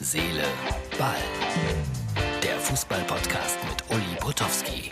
Seele, 0.00 0.44
Ball. 0.96 1.16
Der 2.40 2.56
Fußball-Podcast 2.60 3.58
mit 3.68 3.82
Uli 3.90 4.16
Potowski. 4.20 4.90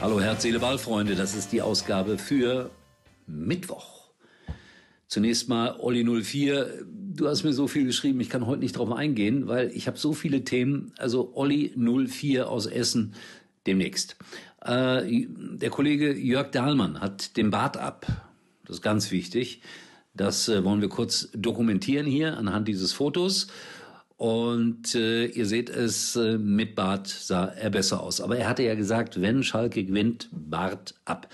Hallo 0.00 0.20
Herz, 0.20 0.42
Seele, 0.42 0.60
Ball, 0.60 0.78
Freunde. 0.78 1.16
Das 1.16 1.34
ist 1.34 1.50
die 1.50 1.60
Ausgabe 1.60 2.18
für 2.18 2.70
Mittwoch. 3.26 4.10
Zunächst 5.08 5.48
mal 5.48 5.74
Olli 5.80 6.04
04. 6.04 6.84
Du 6.86 7.26
hast 7.26 7.42
mir 7.42 7.52
so 7.52 7.66
viel 7.66 7.84
geschrieben, 7.84 8.20
ich 8.20 8.30
kann 8.30 8.46
heute 8.46 8.60
nicht 8.60 8.78
drauf 8.78 8.92
eingehen, 8.92 9.48
weil 9.48 9.72
ich 9.74 9.88
habe 9.88 9.98
so 9.98 10.12
viele 10.12 10.44
Themen. 10.44 10.92
Also 10.98 11.32
Olli 11.34 11.72
04 11.76 12.48
aus 12.48 12.66
Essen 12.66 13.14
demnächst. 13.66 14.16
Äh, 14.64 15.26
der 15.28 15.70
Kollege 15.70 16.14
Jörg 16.14 16.50
Dahlmann 16.50 17.00
hat 17.00 17.36
den 17.36 17.50
Bart 17.50 17.76
ab. 17.76 18.06
Das 18.64 18.76
ist 18.76 18.82
ganz 18.82 19.10
wichtig. 19.10 19.62
Das 20.14 20.48
äh, 20.48 20.64
wollen 20.64 20.80
wir 20.80 20.88
kurz 20.88 21.28
dokumentieren 21.34 22.06
hier 22.06 22.36
anhand 22.36 22.68
dieses 22.68 22.92
Fotos. 22.92 23.48
Und 24.16 24.94
äh, 24.94 25.26
ihr 25.26 25.44
seht 25.44 25.68
es, 25.68 26.16
äh, 26.16 26.38
mit 26.38 26.74
Bart 26.74 27.06
sah 27.06 27.46
er 27.46 27.70
besser 27.70 28.02
aus. 28.02 28.20
Aber 28.20 28.38
er 28.38 28.48
hatte 28.48 28.62
ja 28.62 28.74
gesagt, 28.74 29.20
wenn 29.20 29.42
Schalke 29.42 29.84
gewinnt, 29.84 30.28
Bart 30.32 30.94
ab. 31.04 31.28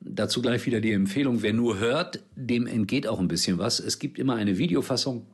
Dazu 0.00 0.42
gleich 0.42 0.66
wieder 0.66 0.80
die 0.80 0.92
Empfehlung, 0.92 1.42
wer 1.42 1.52
nur 1.52 1.78
hört, 1.78 2.22
dem 2.34 2.66
entgeht 2.66 3.06
auch 3.06 3.20
ein 3.20 3.28
bisschen 3.28 3.58
was. 3.58 3.80
Es 3.80 3.98
gibt 3.98 4.18
immer 4.18 4.34
eine 4.34 4.58
Videofassung 4.58 5.26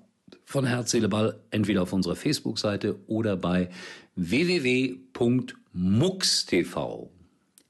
von 0.44 0.66
Herz, 0.66 0.90
Seele, 0.90 1.08
Ball, 1.08 1.40
entweder 1.50 1.82
auf 1.82 1.92
unserer 1.92 2.16
Facebook-Seite 2.16 2.98
oder 3.06 3.36
bei 3.36 3.70
www.mux.tv. 4.16 5.42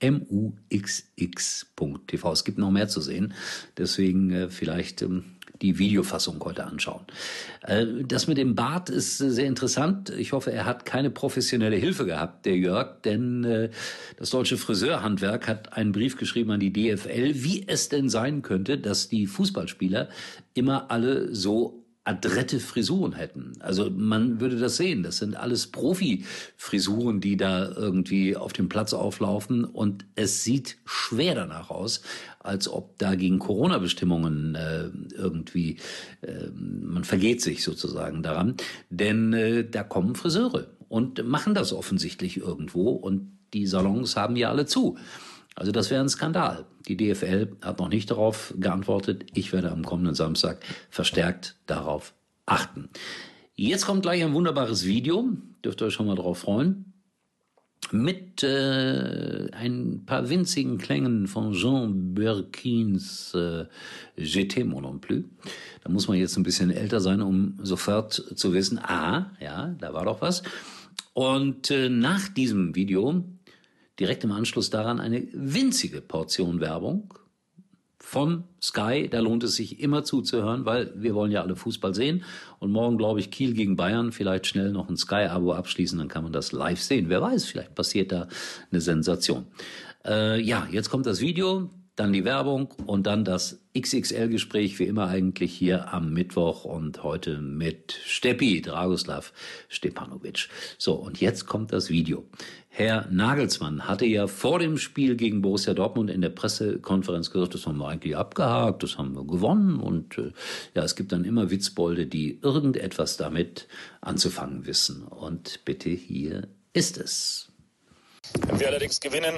M-U-X-X.tv. 0.01 1.53
Es 2.33 2.45
gibt 2.45 2.59
noch 2.59 2.73
mehr 2.73 2.89
zu 2.89 3.01
sehen. 3.01 3.35
Deswegen 3.79 4.33
äh, 4.33 4.49
vielleicht 4.49 5.01
ähm, 5.03 5.37
die 5.63 5.79
Videofassung 5.79 6.43
heute 6.45 6.65
anschauen. 6.65 7.03
Äh, 7.63 7.87
das 8.07 8.27
mit 8.27 8.37
dem 8.37 8.55
Bart 8.55 8.91
ist 8.91 9.21
äh, 9.21 9.31
sehr 9.31 9.47
interessant. 9.47 10.11
Ich 10.11 10.33
hoffe, 10.33 10.53
er 10.53 10.67
hat 10.67 10.85
keine 10.85 11.11
professionelle 11.11 11.77
Hilfe 11.77 12.05
gehabt, 12.05 12.45
der 12.45 12.57
Jörg, 12.57 13.01
denn 13.03 13.45
äh, 13.45 13.71
das 14.17 14.31
deutsche 14.31 14.57
Friseurhandwerk 14.57 15.49
hat 15.49 15.73
einen 15.73 15.93
Brief 15.93 16.17
geschrieben 16.17 16.51
an 16.51 16.61
die 16.61 16.73
DFL, 16.73 17.33
wie 17.35 17.67
es 17.67 17.89
denn 17.89 18.09
sein 18.09 18.43
könnte, 18.43 18.79
dass 18.79 19.09
die 19.09 19.27
Fußballspieler 19.27 20.09
immer 20.55 20.91
alle 20.91 21.35
so 21.35 21.82
adrette 22.05 22.59
Frisuren 22.59 23.13
hätten. 23.13 23.53
Also 23.61 23.89
man 23.91 24.41
würde 24.41 24.57
das 24.59 24.77
sehen. 24.77 25.05
Das 25.05 25.19
sind 25.19 25.37
alles 25.37 25.69
Profi-Frisuren, 25.69 27.21
die 27.21 27.37
da 27.37 27.71
irgendwie 27.71 28.37
auf 28.37 28.53
dem 28.53 28.69
Platz 28.69 28.93
auflaufen. 28.93 29.65
Und 29.65 30.05
es 30.17 30.43
sieht 30.43 30.79
schwer 30.85 31.37
danach 31.37 31.71
aus, 31.71 32.03
als 32.41 32.69
ob 32.69 32.99
da 32.99 33.15
gegen 33.15 33.39
Corona-Bestimmungen 33.39 34.57
äh, 34.57 34.91
irgendwie, 35.15 35.77
äh, 36.23 36.49
man 36.51 37.05
vergeht 37.05 37.41
sich 37.41 37.63
sozusagen 37.63 38.25
daran. 38.25 38.57
Denn 38.91 39.33
äh, 39.33 39.65
da 39.69 39.85
kommen 39.85 40.17
Friseure 40.17 40.67
und 40.89 41.25
machen 41.25 41.55
das 41.55 41.73
offensichtlich 41.73 42.37
irgendwo. 42.37 42.91
Und 42.91 43.39
die 43.55 43.67
Salons 43.67 44.17
haben 44.17 44.35
ja 44.35 44.51
alle 44.51 44.67
zu. 44.67 44.99
Also 45.55 45.73
das 45.73 45.91
wäre 45.91 46.03
ein 46.03 46.09
Skandal. 46.09 46.65
Die 46.89 46.97
DFL 46.97 47.57
hat 47.63 47.79
noch 47.79 47.89
nicht 47.89 48.11
darauf 48.11 48.55
geantwortet. 48.59 49.27
Ich 49.35 49.53
werde 49.53 49.71
am 49.71 49.85
kommenden 49.85 50.15
Samstag 50.15 50.65
verstärkt 50.91 51.57
darauf 51.67 52.15
achten. 52.47 52.89
Jetzt 53.55 53.87
kommt 53.87 54.03
gleich 54.03 54.23
ein 54.23 54.35
wunderbares 54.35 54.87
Video. 54.87 55.29
Dürft 55.65 55.83
ihr 55.83 55.87
euch 55.87 55.95
schon 55.95 56.07
mal 56.07 56.17
drauf 56.17 56.39
freuen. 56.39 56.93
Mit 57.91 58.43
äh, 58.43 59.51
ein 59.53 60.05
paar 60.07 60.31
winzigen 60.31 60.79
Klängen 60.79 61.27
von 61.27 61.53
Jean 61.53 62.15
Birkins 62.15 63.35
äh, 63.35 63.67
GT 64.17 64.65
Mon 64.65 64.83
non 64.83 65.01
plus. 65.01 65.25
Da 65.85 65.91
muss 65.91 66.09
man 66.09 66.17
jetzt 66.17 66.37
ein 66.37 66.45
bisschen 66.45 66.71
älter 66.71 67.01
sein, 67.01 67.21
um 67.21 67.59
sofort 67.63 68.13
zu 68.15 68.55
wissen, 68.55 68.79
ah, 68.79 69.33
ja, 69.41 69.75
da 69.79 69.93
war 69.93 70.07
doch 70.07 70.23
was. 70.23 70.43
Und 71.13 71.71
äh, 71.71 71.91
nach 71.91 72.29
diesem 72.29 72.75
Video 72.75 73.25
direkt 73.99 74.25
im 74.25 74.33
Anschluss 74.33 74.71
daran 74.71 75.01
eine 75.01 75.27
winzige 75.33 76.01
Portion 76.01 76.61
Werbung 76.61 77.15
von 77.99 78.45
Sky. 78.61 79.09
Da 79.09 79.21
lohnt 79.21 79.45
es 79.45 79.55
sich 79.55 79.81
immer 79.81 80.05
zuzuhören, 80.05 80.65
weil 80.65 80.93
wir 80.97 81.15
wollen 81.15 81.31
ja 81.31 81.43
alle 81.43 81.57
Fußball 81.57 81.95
sehen. 81.95 82.25
Und 82.59 82.73
morgen, 82.73 82.99
glaube 82.99 83.21
ich, 83.21 83.31
Kiel 83.31 83.55
gegen 83.55 83.77
Bayern. 83.77 84.13
Vielleicht 84.13 84.47
schnell 84.47 84.73
noch 84.73 84.89
ein 84.89 84.97
Sky-Abo 84.97 85.53
abschließen, 85.53 85.99
dann 85.99 86.09
kann 86.09 86.25
man 86.25 86.33
das 86.33 86.53
live 86.53 86.81
sehen. 86.81 87.09
Wer 87.09 87.23
weiß, 87.23 87.45
vielleicht 87.45 87.75
passiert 87.75 88.13
da 88.13 88.29
eine 88.71 88.81
Sensation. 88.81 89.47
Äh, 90.05 90.41
ja, 90.41 90.67
jetzt 90.71 90.91
kommt 90.91 91.07
das 91.07 91.21
Video 91.21 91.71
dann 91.97 92.13
die 92.13 92.25
Werbung 92.25 92.71
und 92.87 93.07
dann 93.07 93.25
das 93.25 93.61
XXL-Gespräch, 93.79 94.79
wie 94.79 94.85
immer 94.85 95.09
eigentlich 95.09 95.53
hier 95.53 95.93
am 95.93 96.13
Mittwoch 96.13 96.65
und 96.65 97.03
heute 97.03 97.39
mit 97.39 97.93
Steppi, 98.05 98.63
Dragoslav 98.63 99.33
Stepanovic. 99.69 100.49
So, 100.79 100.95
und 100.95 101.21
jetzt 101.21 101.47
kommt 101.47 101.73
das 101.73 101.91
Video. 101.91 102.25
Herr 102.69 103.07
Nagelsmann 103.11 103.87
hatte 103.87 104.07
ja 104.07 104.27
vor 104.27 104.59
dem 104.59 104.79
Spiel 104.79 105.17
gegen 105.17 105.43
Borussia 105.43 105.75
Dortmund 105.75 106.09
in 106.09 106.23
der 106.23 106.31
Pressekonferenz 106.31 107.31
gesagt, 107.31 107.55
das 107.55 107.67
haben 107.67 107.77
wir 107.77 107.89
eigentlich 107.89 108.17
abgehakt, 108.17 108.83
das 108.83 108.97
haben 108.97 109.15
wir 109.15 109.27
gewonnen 109.27 109.79
und 109.79 110.17
äh, 110.17 110.33
ja, 110.75 110.83
es 110.83 110.97
gibt 110.97 111.13
dann 111.13 111.25
immer 111.25 111.51
Witzbolde, 111.51 112.07
die 112.07 112.41
irgendetwas 112.41 113.19
damit 113.19 113.69
anzufangen 114.01 114.65
wissen. 114.65 115.03
Und 115.03 115.67
bitte 115.67 115.91
hier 115.91 116.49
ist 116.73 116.97
es. 116.97 117.53
Wenn 118.47 118.59
wir 118.59 118.69
allerdings 118.69 118.99
gewinnen, 119.01 119.35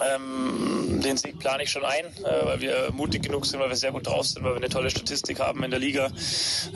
ähm, 0.00 1.00
den 1.02 1.16
Sieg 1.16 1.38
plane 1.38 1.64
ich 1.64 1.70
schon 1.70 1.84
ein, 1.84 2.06
äh, 2.06 2.46
weil 2.46 2.60
wir 2.60 2.90
mutig 2.92 3.22
genug 3.22 3.46
sind, 3.46 3.60
weil 3.60 3.68
wir 3.68 3.76
sehr 3.76 3.92
gut 3.92 4.06
drauf 4.06 4.26
sind, 4.26 4.44
weil 4.44 4.52
wir 4.52 4.56
eine 4.56 4.68
tolle 4.68 4.90
Statistik 4.90 5.40
haben 5.40 5.62
in 5.64 5.70
der 5.70 5.80
Liga, 5.80 6.10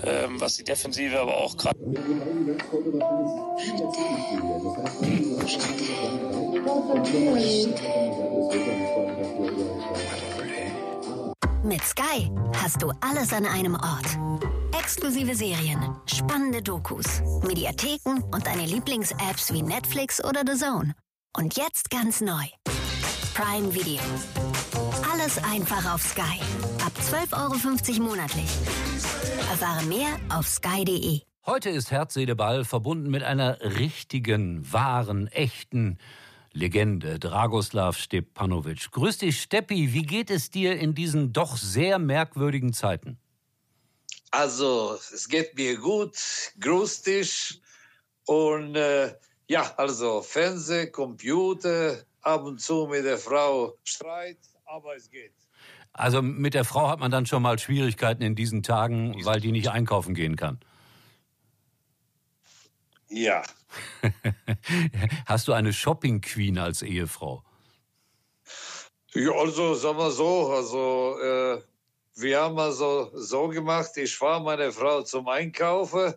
ähm, 0.05 0.41
was 0.41 0.55
die 0.55 0.65
Defensive 0.65 1.19
aber 1.19 1.37
auch 1.37 1.57
gerade. 1.57 1.79
Mit 11.63 11.83
Sky 11.83 12.31
hast 12.63 12.81
du 12.81 12.93
alles 13.01 13.33
an 13.33 13.45
einem 13.47 13.75
Ort. 13.75 14.19
Exklusive 14.79 15.35
Serien, 15.35 15.97
spannende 16.07 16.63
Dokus, 16.63 17.23
Mediatheken 17.43 18.23
und 18.33 18.47
deine 18.47 18.67
Lieblings-Apps 18.67 19.53
wie 19.53 19.63
Netflix 19.63 20.25
oder 20.25 20.43
The 20.47 20.57
Zone. 20.57 20.95
Und 21.37 21.57
jetzt 21.57 21.91
ganz 21.91 22.21
neu. 22.21 22.45
Prime 23.37 23.75
Video. 23.75 24.01
Alles 25.13 25.37
einfach 25.45 25.93
auf 25.93 26.01
Sky. 26.01 26.41
Ab 26.83 26.93
12,50 26.99 27.97
Euro 27.97 28.03
monatlich. 28.03 28.49
Erfahre 29.51 29.85
mehr 29.85 30.19
auf 30.31 30.49
sky.de. 30.49 31.21
Heute 31.45 31.69
ist 31.69 31.91
Herz, 31.91 32.15
Seele, 32.15 32.35
Ball 32.35 32.65
verbunden 32.65 33.11
mit 33.11 33.23
einer 33.23 33.61
richtigen, 33.61 34.73
wahren, 34.73 35.27
echten 35.27 35.99
Legende, 36.55 37.19
Dragoslav 37.19 37.99
Stepanovic. 37.99 38.91
Grüß 38.91 39.19
dich, 39.19 39.43
Steppi. 39.43 39.93
Wie 39.93 40.05
geht 40.05 40.31
es 40.31 40.49
dir 40.51 40.75
in 40.79 40.95
diesen 40.95 41.35
doch 41.35 41.59
sehr 41.59 41.99
merkwürdigen 41.99 42.73
Zeiten? 42.73 43.19
Also, 44.31 44.99
es 45.13 45.29
geht 45.29 45.55
mir 45.59 45.77
gut. 45.77 46.17
Grüß 46.59 47.03
dich. 47.03 47.61
Und 48.25 48.77
äh, 48.77 49.15
ja, 49.47 49.75
also 49.77 50.23
Fernseh, 50.23 50.87
Computer, 50.87 52.06
ab 52.27 52.45
und 52.45 52.61
zu 52.61 52.87
mit 52.87 53.05
der 53.05 53.19
Frau 53.19 53.79
Streit, 53.85 54.39
aber 54.65 54.97
es 54.97 55.09
geht. 55.11 55.33
Also 55.93 56.21
mit 56.21 56.55
der 56.55 56.65
Frau 56.65 56.89
hat 56.89 56.99
man 56.99 57.11
dann 57.11 57.25
schon 57.25 57.43
mal 57.43 57.59
Schwierigkeiten 57.59 58.23
in 58.23 58.35
diesen 58.35 58.63
Tagen, 58.63 59.25
weil 59.25 59.41
die 59.41 59.53
nicht 59.53 59.69
einkaufen 59.69 60.15
gehen 60.15 60.37
kann. 60.37 60.61
Ja. 63.09 63.43
Hast 65.27 65.49
du 65.49 65.53
eine 65.53 65.73
Shopping 65.73 66.21
Queen 66.21 66.59
als 66.59 66.83
Ehefrau? 66.83 67.43
Ja, 69.15 69.31
also 69.33 69.75
sagen 69.75 69.99
wir 69.99 70.11
so, 70.11 70.53
also 70.53 71.19
äh, 71.23 71.63
wir 72.17 72.41
haben 72.41 72.59
also 72.59 73.11
so 73.15 73.49
gemacht, 73.49 73.97
ich 73.97 74.15
fahre 74.17 74.43
meine 74.43 74.73
Frau 74.73 75.03
zum 75.03 75.29
Einkaufen 75.29 76.15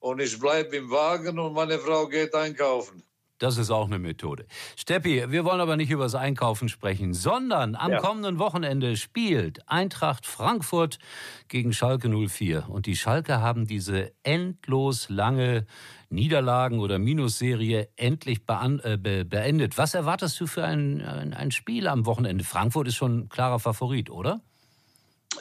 und 0.00 0.20
ich 0.20 0.38
bleibe 0.38 0.76
im 0.76 0.90
Wagen 0.90 1.38
und 1.38 1.52
meine 1.52 1.78
Frau 1.78 2.08
geht 2.08 2.34
einkaufen. 2.34 3.02
Das 3.40 3.56
ist 3.56 3.70
auch 3.70 3.86
eine 3.86 3.98
Methode. 3.98 4.44
Steppi, 4.76 5.24
wir 5.30 5.46
wollen 5.46 5.62
aber 5.62 5.78
nicht 5.78 5.90
über 5.90 6.04
das 6.04 6.14
Einkaufen 6.14 6.68
sprechen, 6.68 7.14
sondern 7.14 7.74
am 7.74 7.92
ja. 7.92 7.98
kommenden 7.98 8.38
Wochenende 8.38 8.98
spielt 8.98 9.66
Eintracht 9.66 10.26
Frankfurt 10.26 10.98
gegen 11.48 11.72
Schalke 11.72 12.10
04. 12.10 12.68
Und 12.68 12.84
die 12.84 12.96
Schalke 12.96 13.40
haben 13.40 13.66
diese 13.66 14.12
endlos 14.24 15.08
lange 15.08 15.66
Niederlagen- 16.10 16.80
oder 16.80 16.98
Minusserie 16.98 17.88
endlich 17.96 18.40
äh, 18.46 18.96
beendet. 19.24 19.78
Was 19.78 19.94
erwartest 19.94 20.38
du 20.38 20.46
für 20.46 20.64
ein, 20.64 21.00
ein, 21.00 21.32
ein 21.32 21.50
Spiel 21.50 21.88
am 21.88 22.04
Wochenende? 22.04 22.44
Frankfurt 22.44 22.88
ist 22.88 22.96
schon 22.96 23.20
ein 23.20 23.28
klarer 23.30 23.58
Favorit, 23.58 24.10
oder? 24.10 24.42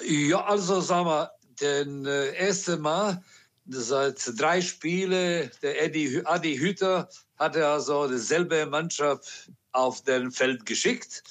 Ja, 0.07 0.45
also 0.45 0.79
sagen 0.79 1.05
wir, 1.05 1.31
den 1.59 2.05
äh, 2.05 2.33
erste 2.33 2.77
Mal 2.77 3.21
seit 3.65 4.39
drei 4.39 4.61
Spielen, 4.61 5.51
der 5.61 5.83
Eddie, 5.83 6.21
Adi 6.23 6.57
Hütter 6.57 7.09
hatte 7.39 7.65
also 7.65 8.07
dieselbe 8.07 8.65
Mannschaft 8.65 9.49
auf 9.71 10.01
den 10.03 10.31
Feld 10.31 10.65
geschickt. 10.65 11.23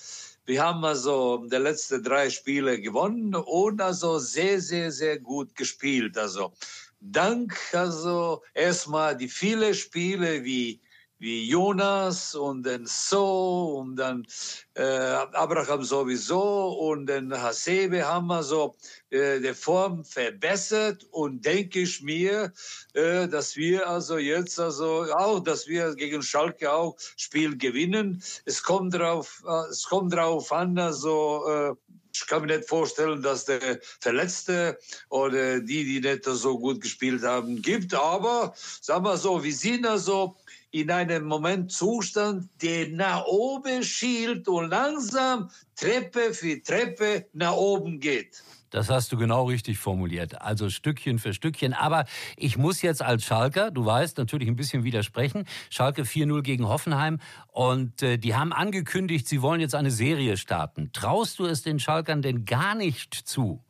Wir 0.46 0.64
haben 0.64 0.82
also 0.84 1.44
die 1.46 1.56
letzten 1.56 2.02
drei 2.02 2.30
Spiele 2.30 2.80
gewonnen 2.80 3.34
und 3.34 3.82
also 3.82 4.18
sehr, 4.18 4.60
sehr, 4.60 4.90
sehr 4.90 5.18
gut 5.18 5.54
gespielt. 5.54 6.16
Also 6.16 6.52
dank 7.00 7.54
also 7.72 8.42
erstmal 8.54 9.16
die 9.16 9.28
vielen 9.28 9.74
Spiele 9.74 10.42
wie 10.44 10.80
wie 11.18 11.48
Jonas 11.48 12.34
und 12.34 12.64
dann 12.64 12.86
So 12.86 13.78
und 13.80 13.96
dann 13.96 14.26
äh, 14.74 14.82
Abraham 14.82 15.82
sowieso 15.82 16.68
und 16.78 17.06
dann 17.06 17.32
Hasebe 17.32 18.06
haben 18.06 18.28
wir 18.28 18.42
so 18.42 18.76
äh, 19.10 19.40
die 19.40 19.54
Form 19.54 20.04
verbessert 20.04 21.04
und 21.10 21.44
denke 21.44 21.80
ich 21.80 22.02
mir, 22.02 22.52
äh, 22.94 23.26
dass 23.28 23.56
wir 23.56 23.88
also 23.88 24.18
jetzt 24.18 24.60
also 24.60 25.06
auch, 25.14 25.40
dass 25.40 25.66
wir 25.66 25.94
gegen 25.94 26.22
Schalke 26.22 26.72
auch 26.72 26.96
Spiel 27.16 27.56
gewinnen. 27.56 28.22
Es 28.44 28.62
kommt 28.62 28.94
drauf, 28.94 29.42
äh, 29.46 29.70
es 29.70 29.84
kommt 29.84 30.12
drauf 30.14 30.52
an, 30.52 30.78
also 30.78 31.46
äh, 31.48 31.74
ich 32.20 32.26
kann 32.26 32.42
mir 32.42 32.56
nicht 32.56 32.68
vorstellen, 32.68 33.22
dass 33.22 33.44
der 33.44 33.80
Verletzte 34.00 34.78
oder 35.08 35.60
die, 35.60 35.84
die 35.84 36.00
nicht 36.00 36.24
so 36.24 36.58
gut 36.58 36.80
gespielt 36.80 37.22
haben, 37.22 37.62
gibt. 37.62 37.94
Aber 37.94 38.54
sagen 38.80 39.04
wir 39.04 39.16
so, 39.16 39.42
wir 39.42 39.54
sind 39.54 39.86
also 39.86 40.36
in 40.70 40.90
einem 40.90 41.24
Moment 41.24 41.72
Zustand, 41.72 42.48
der 42.60 42.88
nach 42.88 43.24
oben 43.26 43.82
schielt 43.82 44.48
und 44.48 44.70
langsam 44.70 45.50
Treppe 45.76 46.34
für 46.34 46.62
Treppe 46.62 47.26
nach 47.32 47.54
oben 47.54 48.00
geht. 48.00 48.42
Das 48.70 48.90
hast 48.90 49.12
du 49.12 49.16
genau 49.16 49.44
richtig 49.44 49.78
formuliert. 49.78 50.40
Also 50.40 50.68
Stückchen 50.70 51.18
für 51.18 51.32
Stückchen. 51.32 51.72
Aber 51.72 52.04
ich 52.36 52.56
muss 52.58 52.82
jetzt 52.82 53.02
als 53.02 53.24
Schalker, 53.24 53.70
du 53.70 53.84
weißt, 53.84 54.18
natürlich 54.18 54.48
ein 54.48 54.56
bisschen 54.56 54.84
widersprechen. 54.84 55.46
Schalke 55.70 56.02
4-0 56.02 56.42
gegen 56.42 56.68
Hoffenheim. 56.68 57.18
Und 57.48 58.02
äh, 58.02 58.18
die 58.18 58.34
haben 58.34 58.52
angekündigt, 58.52 59.26
sie 59.28 59.42
wollen 59.42 59.60
jetzt 59.60 59.74
eine 59.74 59.90
Serie 59.90 60.36
starten. 60.36 60.90
Traust 60.92 61.38
du 61.38 61.46
es 61.46 61.62
den 61.62 61.80
Schalkern 61.80 62.22
denn 62.22 62.44
gar 62.44 62.74
nicht 62.74 63.14
zu? 63.14 63.62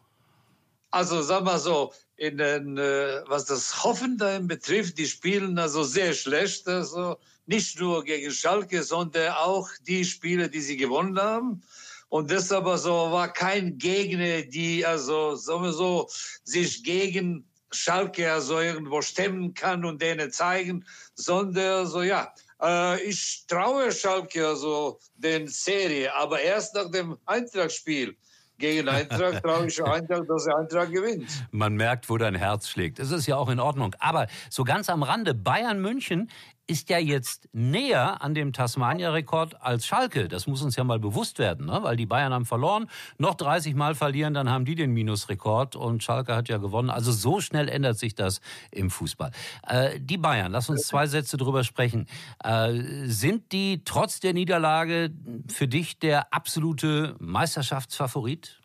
Also 0.91 1.23
sag 1.23 1.45
mal 1.45 1.59
so, 1.59 1.93
in 2.17 2.39
den, 2.39 2.79
äh, 2.79 3.23
was 3.27 3.45
das 3.45 3.85
Hoffenheim 3.85 4.49
betrifft, 4.49 4.99
die 4.99 5.07
spielen 5.07 5.59
also 5.59 5.85
sehr 5.85 6.15
schlecht. 6.15 6.67
Also 6.67 7.19
nicht 7.47 7.79
nur 7.81 8.05
gegen 8.05 8.31
Schalke, 8.31 8.83
sondern 8.83 9.33
auch 9.35 9.69
die 9.87 10.05
Spiele, 10.05 10.51
die 10.51 10.61
sie 10.61 10.77
gewonnen 10.77 11.19
haben. 11.19 11.63
Und 12.09 12.31
deshalb 12.31 12.67
also 12.67 12.91
war 12.91 13.33
kein 13.33 13.79
Gegner, 13.79 14.43
die 14.43 14.85
also 14.85 15.35
sagen 15.35 15.65
wir 15.65 15.73
so 15.73 16.09
sich 16.43 16.83
gegen 16.83 17.45
Schalke 17.71 18.33
also 18.33 18.61
irgendwo 18.61 19.03
stemmen 19.03 19.53
kann 19.53 19.85
und 19.85 20.01
denen 20.01 20.31
zeigen, 20.33 20.87
sondern 21.15 21.87
so 21.87 22.03
ja, 22.03 22.33
äh, 22.63 23.03
ich 23.03 23.45
traue 23.47 23.93
Schalke 23.93 24.47
also 24.47 24.99
den 25.17 25.49
Serie, 25.49 26.15
aber 26.15 26.41
erst 26.41 26.75
nach 26.75 26.91
dem 26.91 27.19
Eintragsspiel 27.27 28.17
gegen 28.59 28.89
Eintracht 28.89 29.43
traue 29.45 29.67
ich 29.67 29.83
Eintracht, 29.83 30.29
dass 30.29 30.45
der 30.45 30.57
Eintracht 30.57 30.93
gewinnt. 30.93 31.31
Man 31.51 31.75
merkt, 31.75 32.09
wo 32.11 32.17
dein 32.17 32.35
Herz 32.35 32.69
schlägt. 32.69 32.99
Es 32.99 33.11
ist 33.11 33.27
ja 33.27 33.37
auch 33.37 33.49
in 33.49 33.61
Ordnung. 33.61 33.95
Aber 34.01 34.27
so 34.51 34.65
ganz 34.65 34.89
am 34.89 35.03
Rande, 35.03 35.35
Bayern 35.35 35.81
München 35.81 36.31
ist 36.69 36.91
ja 36.91 36.99
jetzt 36.99 37.49
näher 37.53 38.23
an 38.23 38.35
dem 38.35 38.53
Tasmania-Rekord 38.53 39.61
als 39.63 39.87
Schalke. 39.87 40.29
Das 40.29 40.47
muss 40.47 40.63
uns 40.63 40.77
ja 40.77 40.85
mal 40.85 40.99
bewusst 41.01 41.39
werden, 41.39 41.67
ne? 41.67 41.81
weil 41.83 41.97
die 41.97 42.07
Bayern 42.07 42.33
haben 42.33 42.45
verloren, 42.45 42.89
noch 43.17 43.35
30 43.35 43.75
Mal 43.75 43.95
verlieren, 43.95 44.35
dann 44.35 44.51
haben 44.51 44.67
die 44.67 44.75
den 44.75 44.93
Minusrekord 44.93 45.77
und 45.77 46.03
Schalke 46.03 46.37
hat 46.37 46.49
ja 46.49 46.59
gewonnen. 46.59 46.91
Also 46.91 47.11
so 47.11 47.41
schnell 47.41 47.69
ändert 47.69 47.99
sich 47.99 48.15
das 48.15 48.41
im 48.71 48.91
Fußball. 48.91 49.31
Äh, 49.67 49.99
die 49.99 50.19
Bayern, 50.19 50.53
lass 50.53 50.69
uns 50.69 50.87
zwei 50.87 51.07
Sätze 51.07 51.39
drüber 51.39 51.65
sprechen. 51.65 52.07
Äh, 52.45 52.75
sind 53.07 53.53
die 53.53 53.83
trotz 53.85 54.21
der 54.21 54.35
Niederlage 54.35 55.11
für 55.49 55.69
dich 55.69 55.99
der 55.99 56.33
absolute 56.35 57.17
Meisterschaftsfavorit? 57.19 58.61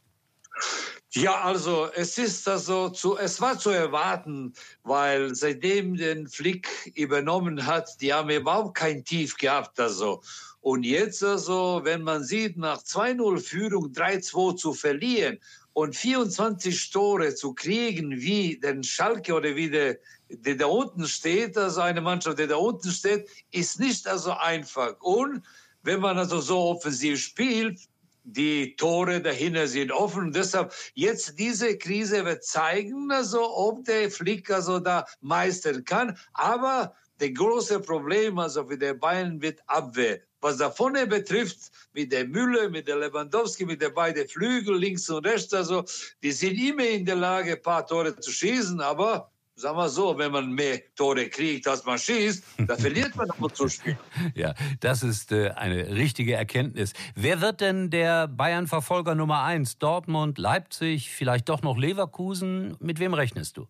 Ja, 1.15 1.42
also 1.42 1.89
es 1.94 2.18
ist 2.18 2.48
also 2.48 2.89
zu, 2.89 3.18
es 3.19 3.39
war 3.39 3.60
zu 3.60 3.69
erwarten, 3.69 4.51
weil 4.81 5.36
seitdem 5.36 5.95
den 5.95 6.27
Flick 6.27 6.92
übernommen 6.95 7.68
hat, 7.68 8.01
die 8.01 8.12
haben 8.12 8.31
überhaupt 8.31 8.75
kein 8.75 9.06
Tief 9.06 9.38
gehabt, 9.38 9.80
also. 9.80 10.24
Und 10.62 10.83
jetzt 10.83 11.24
also, 11.24 11.81
wenn 11.83 12.01
man 12.01 12.24
sieht, 12.24 12.57
nach 12.57 12.81
2-0 12.81 13.39
Führung 13.39 13.92
3-2 13.92 14.56
zu 14.56 14.74
verlieren 14.74 15.38
und 15.74 15.95
24 15.95 16.89
Tore 16.89 17.36
zu 17.36 17.54
kriegen, 17.54 18.19
wie 18.19 18.57
den 18.60 18.83
Schalke 18.83 19.36
oder 19.36 19.56
wie 19.56 19.69
der, 19.69 20.00
der 20.30 20.56
da 20.56 20.65
unten 20.65 21.06
steht, 21.06 21.56
also 21.60 21.81
eine 21.81 22.01
Mannschaft, 22.01 22.39
der 22.39 22.48
da 22.48 22.56
unten 22.56 22.89
steht, 22.89 23.30
ist 23.51 23.80
nicht 23.80 24.07
also 24.07 24.31
einfach. 24.31 24.95
Und 25.01 25.44
wenn 25.83 26.00
man 26.00 26.18
also 26.18 26.39
so 26.39 26.57
offensiv 26.57 27.19
spielt, 27.19 27.81
die 28.24 28.75
Tore 28.75 29.22
dahinter 29.22 29.68
sind 29.68 29.92
offen. 29.92 30.25
Und 30.25 30.36
deshalb 30.36 30.74
jetzt 30.94 31.38
diese 31.38 31.78
Krise 31.78 32.25
wird 32.25 32.44
zeigen, 32.44 33.12
also, 33.12 33.56
ob 33.56 33.84
der 33.86 34.10
Flick 34.10 34.50
also 34.50 34.80
da 34.80 35.06
meistern 35.22 35.84
kann. 35.86 36.18
Aber 36.34 36.96
der 37.20 37.31
große 37.31 37.80
Problem 37.80 38.40
also 38.40 38.66
für 38.66 38.78
den 38.78 39.00
Bayern 39.00 39.42
wird 39.42 39.62
Abwehr. 39.68 40.22
Was 40.42 40.58
da 40.58 40.70
vorne 40.70 41.08
betrifft, 41.08 41.72
mit 41.94 42.12
der 42.12 42.28
Mülle, 42.28 42.70
mit 42.70 42.88
der 42.88 42.98
Lewandowski, 42.98 43.66
mit 43.66 43.81
der 43.81 43.92
beiden 43.92 44.28
Flügel 44.28 44.78
links 44.78 45.10
und 45.10 45.25
rechts, 45.25 45.54
also 45.54 45.86
die 46.22 46.34
sind 46.34 46.60
immer 46.60 46.86
in 46.86 47.06
der 47.06 47.16
Lage, 47.16 47.54
ein 47.54 47.62
paar 47.62 47.88
Tore 47.88 48.20
zu 48.20 48.30
schießen, 48.30 48.81
aber 48.81 49.31
Sagen 49.56 49.78
wir 49.78 49.88
so, 49.88 50.18
wenn 50.18 50.32
man 50.32 50.52
mehr 50.52 50.82
Tore 50.96 51.30
kriegt, 51.30 51.68
als 51.68 51.86
man 51.86 52.00
schießt, 52.00 52.44
dann 52.68 52.80
verliert 52.80 53.16
man 53.16 53.30
aber 53.30 53.54
zu 53.54 53.68
Spiel. 53.68 53.98
Ja, 54.36 54.56
das 54.80 55.04
ist 55.04 55.32
äh, 55.32 55.50
eine 55.52 55.96
richtige 55.96 56.34
Erkenntnis. 56.34 56.94
Wer 57.14 57.40
wird 57.40 57.62
denn 57.62 57.92
der 57.92 58.28
Bayern-Verfolger 58.28 59.14
Nummer 59.14 59.44
eins? 59.44 59.78
Dortmund, 59.78 60.40
Leipzig, 60.40 61.12
vielleicht 61.12 61.50
doch 61.50 61.62
noch 61.62 61.78
Leverkusen? 61.78 62.76
Mit 62.80 63.00
wem 63.00 63.14
rechnest 63.14 63.58
du? 63.58 63.68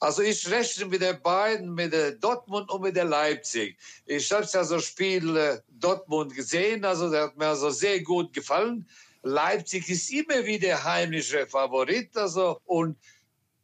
Also 0.00 0.22
ich 0.22 0.50
rechne 0.50 0.86
mit 0.86 1.02
den 1.02 1.20
beiden, 1.22 1.74
mit 1.74 1.92
der 1.92 2.12
Dortmund 2.12 2.70
und 2.70 2.82
mit 2.82 2.96
der 2.96 3.04
Leipzig. 3.04 3.78
Ich 4.06 4.32
habe 4.32 4.46
ja 4.50 4.64
so 4.64 4.78
Spiel 4.78 5.36
äh, 5.36 5.60
Dortmund 5.68 6.34
gesehen, 6.34 6.84
also 6.84 7.10
der 7.10 7.24
hat 7.24 7.36
mir 7.36 7.48
also 7.48 7.68
sehr 7.70 8.02
gut 8.02 8.32
gefallen. 8.32 8.86
Leipzig 9.22 9.88
ist 9.88 10.10
immer 10.12 10.44
wieder 10.44 10.82
heimlicher 10.84 11.46
Favorit, 11.46 12.14
also 12.16 12.60
und 12.64 12.98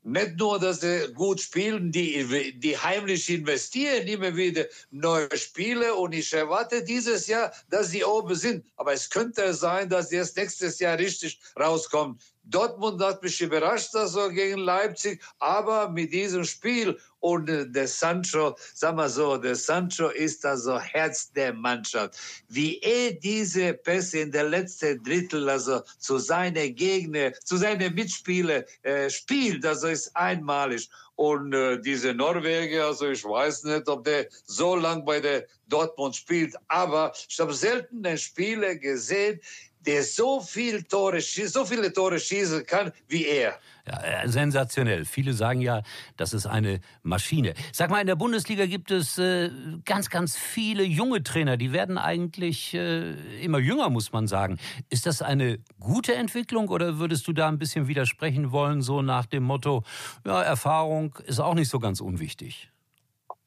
nicht 0.02 0.36
nur, 0.36 0.58
dass 0.58 0.80
sie 0.80 1.12
gut 1.14 1.40
spielen, 1.40 1.92
die, 1.92 2.58
die 2.58 2.78
heimlich 2.78 3.28
investieren 3.28 4.06
immer 4.06 4.34
wieder 4.34 4.64
neue 4.90 5.28
Spiele 5.36 5.94
und 5.94 6.12
ich 6.12 6.32
erwarte 6.32 6.82
dieses 6.82 7.26
Jahr, 7.26 7.52
dass 7.68 7.90
sie 7.90 8.04
oben 8.04 8.34
sind. 8.34 8.64
Aber 8.76 8.92
es 8.92 9.10
könnte 9.10 9.52
sein, 9.52 9.88
dass 9.88 10.08
sie 10.08 10.16
erst 10.16 10.36
nächstes 10.36 10.78
Jahr 10.78 10.98
richtig 10.98 11.38
rauskommen. 11.58 12.18
Dortmund 12.50 13.02
hat 13.02 13.22
mich 13.22 13.40
überrascht, 13.40 13.94
also 13.94 14.28
gegen 14.28 14.58
Leipzig, 14.58 15.22
aber 15.38 15.88
mit 15.88 16.12
diesem 16.12 16.44
Spiel 16.44 16.98
und 17.20 17.46
der 17.46 17.86
Sancho, 17.86 18.56
sag 18.74 18.96
mal 18.96 19.08
so, 19.08 19.36
der 19.36 19.54
Sancho 19.54 20.08
ist 20.08 20.44
also 20.44 20.78
Herz 20.78 21.30
der 21.32 21.52
Mannschaft. 21.52 22.16
Wie 22.48 22.78
er 22.80 23.12
diese 23.12 23.74
Pässe 23.74 24.20
in 24.20 24.32
der 24.32 24.48
letzten 24.48 25.02
Drittel, 25.02 25.48
also 25.48 25.82
zu 25.98 26.18
seinen 26.18 26.74
Gegner, 26.74 27.32
zu 27.44 27.56
seinen 27.56 27.94
Mitspielern 27.94 28.64
äh, 28.82 29.10
spielt, 29.10 29.64
also 29.64 29.88
ist 29.88 30.16
einmalig. 30.16 30.88
Und 31.16 31.52
äh, 31.52 31.78
diese 31.78 32.14
Norweger, 32.14 32.86
also 32.86 33.10
ich 33.10 33.22
weiß 33.22 33.64
nicht, 33.64 33.86
ob 33.88 34.04
der 34.04 34.26
so 34.46 34.74
lang 34.74 35.04
bei 35.04 35.20
der 35.20 35.46
Dortmund 35.68 36.16
spielt, 36.16 36.56
aber 36.68 37.12
ich 37.28 37.38
habe 37.38 37.52
selten 37.52 38.06
einen 38.06 38.16
Spieler 38.16 38.74
gesehen, 38.76 39.38
der 39.86 40.02
so 40.02 40.40
viel 40.40 40.82
Tore, 40.82 41.20
so 41.20 41.64
viele 41.64 41.92
Tore 41.92 42.18
schießen 42.18 42.66
kann 42.66 42.92
wie 43.08 43.26
er. 43.26 43.58
Ja, 43.86 44.00
äh, 44.02 44.28
sensationell. 44.28 45.04
Viele 45.04 45.32
sagen 45.32 45.60
ja, 45.60 45.82
das 46.16 46.32
ist 46.32 46.46
eine 46.46 46.80
Maschine. 47.02 47.54
Sag 47.72 47.90
mal, 47.90 48.00
in 48.00 48.06
der 48.06 48.16
Bundesliga 48.16 48.66
gibt 48.66 48.90
es 48.90 49.18
äh, 49.18 49.50
ganz, 49.84 50.10
ganz 50.10 50.36
viele 50.36 50.84
junge 50.84 51.22
Trainer. 51.22 51.56
Die 51.56 51.72
werden 51.72 51.98
eigentlich 51.98 52.74
äh, 52.74 53.14
immer 53.42 53.58
jünger, 53.58 53.88
muss 53.88 54.12
man 54.12 54.26
sagen. 54.26 54.58
Ist 54.90 55.06
das 55.06 55.22
eine 55.22 55.58
gute 55.80 56.14
Entwicklung 56.14 56.68
oder 56.68 56.98
würdest 56.98 57.26
du 57.26 57.32
da 57.32 57.48
ein 57.48 57.58
bisschen 57.58 57.88
widersprechen 57.88 58.52
wollen, 58.52 58.82
so 58.82 59.02
nach 59.02 59.26
dem 59.26 59.44
Motto, 59.44 59.82
ja, 60.26 60.42
Erfahrung 60.42 61.14
ist 61.24 61.40
auch 61.40 61.54
nicht 61.54 61.70
so 61.70 61.78
ganz 61.78 62.00
unwichtig? 62.00 62.70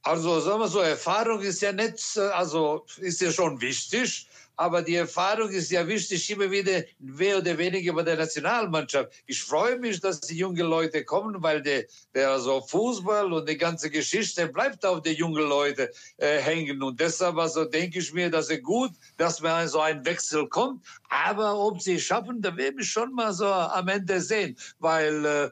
Also 0.06 0.42
sagen 0.42 0.60
wir 0.60 0.68
so, 0.68 0.80
Erfahrung 0.80 1.40
ist 1.40 1.62
ja 1.62 1.72
nicht, 1.72 2.18
also 2.34 2.86
ist 2.98 3.22
ja 3.22 3.32
schon 3.32 3.62
wichtig. 3.62 4.28
Aber 4.56 4.82
die 4.82 4.96
Erfahrung 4.96 5.50
ist 5.50 5.72
ja 5.72 5.88
wichtig, 5.88 6.30
immer 6.30 6.50
wieder 6.52 6.84
mehr 7.00 7.40
oder 7.40 7.58
weniger 7.58 7.94
bei 7.94 8.04
der 8.04 8.18
Nationalmannschaft. 8.18 9.12
Ich 9.26 9.42
freue 9.42 9.80
mich, 9.80 10.00
dass 10.00 10.22
die 10.22 10.38
jungen 10.38 10.68
Leute 10.68 11.04
kommen, 11.04 11.42
weil 11.42 11.62
der, 11.62 11.86
der 12.14 12.30
also 12.30 12.62
Fußball 12.62 13.34
und 13.34 13.50
die 13.50 13.58
ganze 13.58 13.90
Geschichte 13.90 14.48
bleibt 14.48 14.86
auf 14.86 15.02
die 15.02 15.14
jungen 15.14 15.48
Leute 15.48 15.92
äh, 16.18 16.38
hängen. 16.38 16.84
Und 16.84 17.00
deshalb 17.00 17.38
also 17.38 17.66
denke 17.66 18.00
ich 18.00 18.14
mir, 18.14 18.30
dass 18.30 18.50
es 18.50 18.62
gut, 18.62 18.92
dass 19.18 19.42
man 19.42 19.68
so 19.68 19.80
ein 19.80 20.06
Wechsel 20.06 20.48
kommt. 20.50 20.86
Aber 21.10 21.58
ob 21.58 21.82
sie 21.82 22.00
schaffen, 22.00 22.42
da 22.42 22.56
werden 22.56 22.78
wir 22.78 22.86
schon 22.86 23.14
mal 23.14 23.34
so 23.34 23.48
am 23.48 23.88
Ende 23.88 24.22
sehen, 24.22 24.56
weil 24.80 25.26
äh, 25.26 25.50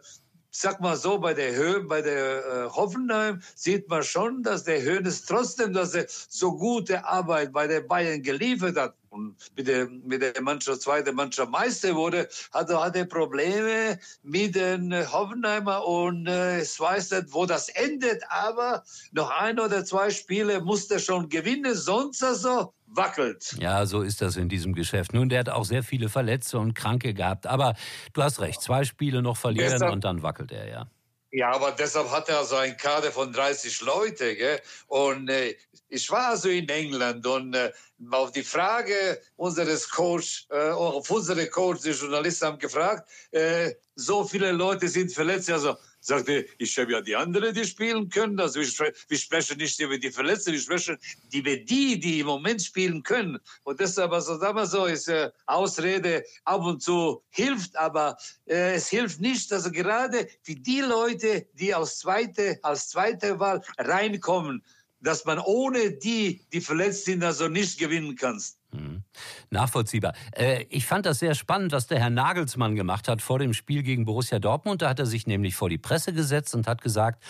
sag 0.52 0.82
mal 0.82 0.98
so, 0.98 1.18
bei 1.18 1.34
der 1.34 1.56
Höhe, 1.56 1.80
bei 1.82 2.02
der 2.02 2.46
äh, 2.46 2.70
Hoffenheim 2.70 3.42
sieht 3.56 3.90
man 3.90 4.04
schon, 4.04 4.44
dass 4.44 4.66
der 4.66 4.82
Höhnes 4.82 5.26
trotzdem, 5.26 5.74
dass 5.74 5.96
er 5.96 6.06
so 6.08 6.58
gute 6.58 7.06
Arbeit 7.06 7.54
bei 7.54 7.68
den 7.68 7.88
Bayern 7.88 8.22
geliefert 8.22 8.78
hat. 8.78 8.96
und 9.10 9.36
mit 9.58 9.68
der, 9.68 9.88
mit 9.90 10.22
der 10.22 10.42
Mannschaft, 10.42 10.82
zweite 10.82 11.12
Mannschaft 11.14 11.52
Meister 11.52 11.96
wurde, 11.96 12.30
hatte, 12.54 12.80
hatte 12.82 13.06
Probleme 13.06 14.00
mit 14.24 14.56
den 14.56 14.94
Hoffenheimer 15.12 15.86
und 15.86 16.28
äh, 16.28 16.60
es 16.60 16.80
weiß 16.80 17.12
nicht, 17.12 17.34
wo 17.34 17.46
das 17.46 17.70
endet, 17.70 18.22
aber 18.30 18.84
noch 19.12 19.30
ein 19.30 19.60
oder 19.60 19.84
zwei 19.86 20.10
Spiele 20.10 20.62
musste 20.62 21.00
schon 21.00 21.30
gewinnen, 21.30 21.76
sonst 21.76 22.24
also 22.24 22.74
wackelt. 22.96 23.56
Ja, 23.60 23.86
so 23.86 24.02
ist 24.02 24.22
das 24.22 24.36
in 24.36 24.50
diesem 24.50 24.74
Geschäft. 24.74 25.14
Nun, 25.14 25.30
der 25.30 25.40
hat 25.40 25.50
auch 25.50 25.66
sehr 25.66 25.84
viele 25.84 26.10
Verletzte 26.10 26.60
und 26.60 26.74
Kranke 26.74 27.14
gehabt, 27.14 27.48
aber 27.48 27.76
du 28.14 28.24
hast 28.24 28.40
recht, 28.40 28.62
zwei 28.62 28.84
Spiele 28.84 29.22
noch 29.22 29.38
verlieren 29.38 29.72
Gestern, 29.72 29.94
und 29.94 30.04
dann 30.04 30.24
wackelt 30.24 30.52
er, 30.52 30.68
ja. 30.68 30.88
Ja, 31.34 31.52
aber 31.54 31.72
deshalb 31.72 32.12
hat 32.12 32.28
er 32.28 32.44
so 32.44 32.58
einen 32.58 32.76
Kader 32.76 33.10
von 33.10 33.32
30 33.32 33.82
Leute. 33.82 34.36
Gell? 34.36 34.60
Und 34.88 35.30
äh, 35.30 35.56
ich 35.88 36.10
war 36.12 36.30
also 36.30 36.50
in 36.50 36.68
England 36.68 37.26
und 37.26 37.54
äh, 37.54 37.72
auf 38.12 38.34
die 38.34 38.44
Frage 38.44 39.22
unseres 39.38 39.90
Coach, 39.90 40.48
äh, 40.50 40.72
auf 40.72 41.10
unsere 41.10 41.48
Coach, 41.48 41.82
die 41.84 41.92
Journalisten 41.92 42.48
haben 42.48 42.60
gefragt, 42.60 43.10
äh, 43.32 43.74
so 43.96 44.26
viele 44.26 44.52
Leute 44.52 44.90
sind 44.90 45.14
verletzt. 45.14 45.50
Also 45.50 45.78
sagte, 46.02 46.46
ich 46.58 46.78
habe 46.78 46.92
ja 46.92 47.02
die 47.02 47.16
anderen, 47.16 47.54
die 47.54 47.64
spielen 47.64 48.10
können. 48.10 48.40
Also 48.40 48.60
wir, 48.60 48.94
wir 49.08 49.18
sprechen 49.18 49.58
nicht 49.58 49.80
über 49.80 49.98
die 49.98 50.12
Verletzten, 50.12 50.52
wir 50.52 50.60
sprechen 50.60 50.98
über 51.32 51.56
die, 51.56 52.00
die 52.00 52.20
im 52.20 52.28
Moment 52.28 52.62
spielen 52.62 53.04
können. 53.04 53.40
Und 53.64 53.80
deshalb, 53.80 54.12
also 54.12 54.40
wir 54.42 54.66
so, 54.66 54.86
ist 54.86 55.08
äh, 55.08 55.30
Ausrede 55.46 56.24
ab 56.44 56.62
und 56.64 56.82
zu 56.82 57.24
hilft, 57.30 57.76
aber 57.76 58.18
äh, 58.48 58.74
es 58.74 58.90
hilft 58.90 59.22
nicht, 59.22 59.54
also 59.54 59.72
gerade 59.72 60.28
für 60.42 60.56
die 60.56 60.82
Leute, 60.82 61.48
die 61.54 61.74
aus 61.74 62.00
zweite, 62.00 62.60
als 62.64 62.90
zweite 62.90 63.40
Wahl 63.40 63.62
reinkommen, 63.78 64.64
dass 65.02 65.26
man 65.26 65.40
ohne 65.40 65.92
die, 65.92 66.46
die 66.52 66.62
verletzt 66.62 67.06
sind, 67.06 67.24
also 67.24 67.48
nicht 67.48 67.80
gewinnen 67.80 68.16
kannst. 68.16 68.61
Mhm. 68.74 69.04
Nachvollziehbar. 69.50 70.14
Äh, 70.32 70.66
ich 70.70 70.86
fand 70.86 71.06
das 71.06 71.20
sehr 71.20 71.36
spannend, 71.36 71.72
was 71.72 71.88
der 71.88 72.00
Herr 72.00 72.10
Nagelsmann 72.10 72.76
gemacht 72.76 73.08
hat 73.08 73.22
vor 73.22 73.40
dem 73.40 73.54
Spiel 73.54 73.84
gegen 73.84 74.06
Borussia 74.06 74.40
Dortmund. 74.40 74.82
Da 74.82 74.90
hat 74.90 75.00
er 75.00 75.06
sich 75.06 75.28
nämlich 75.28 75.56
vor 75.56 75.70
die 75.70 75.78
Presse 75.78 76.14
gesetzt 76.14 76.56
und 76.56 76.68
hat 76.68 76.82
gesagt, 76.82 77.24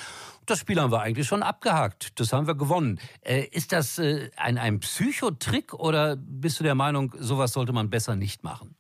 das 0.45 0.59
Spiel 0.59 0.79
haben 0.79 0.91
wir 0.91 1.01
eigentlich 1.01 1.27
schon 1.27 1.43
abgehakt. 1.43 2.19
Das 2.19 2.33
haben 2.33 2.47
wir 2.47 2.55
gewonnen. 2.55 2.99
Äh, 3.21 3.45
ist 3.51 3.71
das 3.71 3.97
äh, 3.97 4.29
ein, 4.35 4.79
Psychotrick 4.79 5.73
oder 5.73 6.15
bist 6.15 6.59
du 6.59 6.63
der 6.63 6.75
Meinung, 6.75 7.13
sowas 7.17 7.53
sollte 7.53 7.73
man 7.73 7.89
besser 7.89 8.15
nicht 8.15 8.43
machen? 8.43 8.75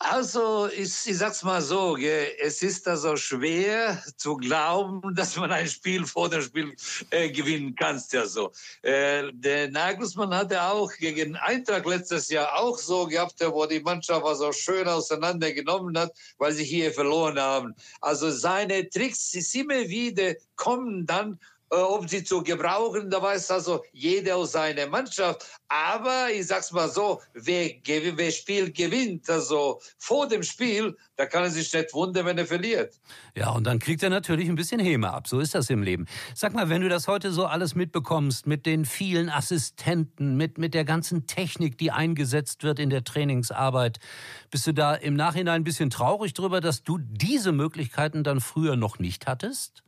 Also, 0.00 0.68
ich, 0.68 1.06
ich 1.06 1.18
sag's 1.18 1.42
mal 1.42 1.60
so, 1.60 1.94
gell, 1.94 2.28
es 2.40 2.62
ist 2.62 2.86
also 2.86 3.16
schwer 3.16 4.00
zu 4.16 4.36
glauben, 4.36 5.02
dass 5.16 5.36
man 5.36 5.50
ein 5.50 5.66
Spiel 5.66 6.06
vor 6.06 6.28
dem 6.28 6.40
Spiel 6.40 6.76
äh, 7.10 7.28
gewinnen 7.30 7.74
kann. 7.74 8.00
Ja 8.12 8.24
so. 8.24 8.52
Äh, 8.82 9.32
der 9.32 9.70
Nagelsmann 9.72 10.32
hatte 10.32 10.62
auch 10.62 10.92
gegen 11.00 11.34
Eintracht 11.34 11.84
letztes 11.84 12.28
Jahr 12.28 12.56
auch 12.56 12.78
so 12.78 13.06
gehabt, 13.06 13.40
wo 13.40 13.66
die 13.66 13.80
Mannschaft 13.80 14.24
so 14.36 14.52
schön 14.52 14.86
auseinandergenommen 14.86 15.98
hat, 15.98 16.12
weil 16.38 16.52
sie 16.52 16.64
hier 16.64 16.92
verloren 16.92 17.40
haben. 17.40 17.74
Also 18.00 18.30
seine 18.30 18.88
Tricks, 18.88 19.32
sie 19.32 19.60
immer 19.60 19.88
wieder 19.88 20.34
kommen 20.54 21.06
dann 21.06 21.40
ob 21.70 22.08
sie 22.08 22.24
zu 22.24 22.42
gebrauchen, 22.42 23.10
da 23.10 23.22
weiß 23.22 23.50
also 23.50 23.82
jeder 23.92 24.36
aus 24.36 24.52
seiner 24.52 24.86
Mannschaft. 24.86 25.46
Aber 25.68 26.28
ich 26.32 26.46
sag's 26.46 26.72
mal 26.72 26.88
so, 26.88 27.20
wer, 27.34 27.70
wer 27.84 28.30
Spiel 28.30 28.72
gewinnt, 28.72 29.28
also 29.28 29.80
vor 29.98 30.26
dem 30.26 30.42
Spiel, 30.42 30.96
da 31.16 31.26
kann 31.26 31.44
er 31.44 31.50
sich 31.50 31.72
nicht 31.72 31.92
wundern, 31.92 32.26
wenn 32.26 32.38
er 32.38 32.46
verliert. 32.46 32.94
Ja, 33.34 33.50
und 33.50 33.64
dann 33.64 33.78
kriegt 33.78 34.02
er 34.02 34.10
natürlich 34.10 34.48
ein 34.48 34.54
bisschen 34.54 34.80
Häme 34.80 35.12
ab. 35.12 35.28
So 35.28 35.40
ist 35.40 35.54
das 35.54 35.68
im 35.68 35.82
Leben. 35.82 36.06
Sag 36.34 36.54
mal, 36.54 36.68
wenn 36.70 36.80
du 36.80 36.88
das 36.88 37.06
heute 37.06 37.32
so 37.32 37.44
alles 37.44 37.74
mitbekommst, 37.74 38.46
mit 38.46 38.64
den 38.64 38.84
vielen 38.84 39.28
Assistenten, 39.28 40.36
mit, 40.36 40.58
mit 40.58 40.74
der 40.74 40.84
ganzen 40.84 41.26
Technik, 41.26 41.76
die 41.76 41.90
eingesetzt 41.90 42.62
wird 42.62 42.78
in 42.78 42.88
der 42.88 43.04
Trainingsarbeit, 43.04 43.98
bist 44.50 44.66
du 44.66 44.72
da 44.72 44.94
im 44.94 45.14
Nachhinein 45.14 45.60
ein 45.60 45.64
bisschen 45.64 45.90
traurig 45.90 46.32
drüber, 46.32 46.60
dass 46.60 46.82
du 46.82 46.98
diese 46.98 47.52
Möglichkeiten 47.52 48.24
dann 48.24 48.40
früher 48.40 48.76
noch 48.76 48.98
nicht 48.98 49.26
hattest? 49.26 49.82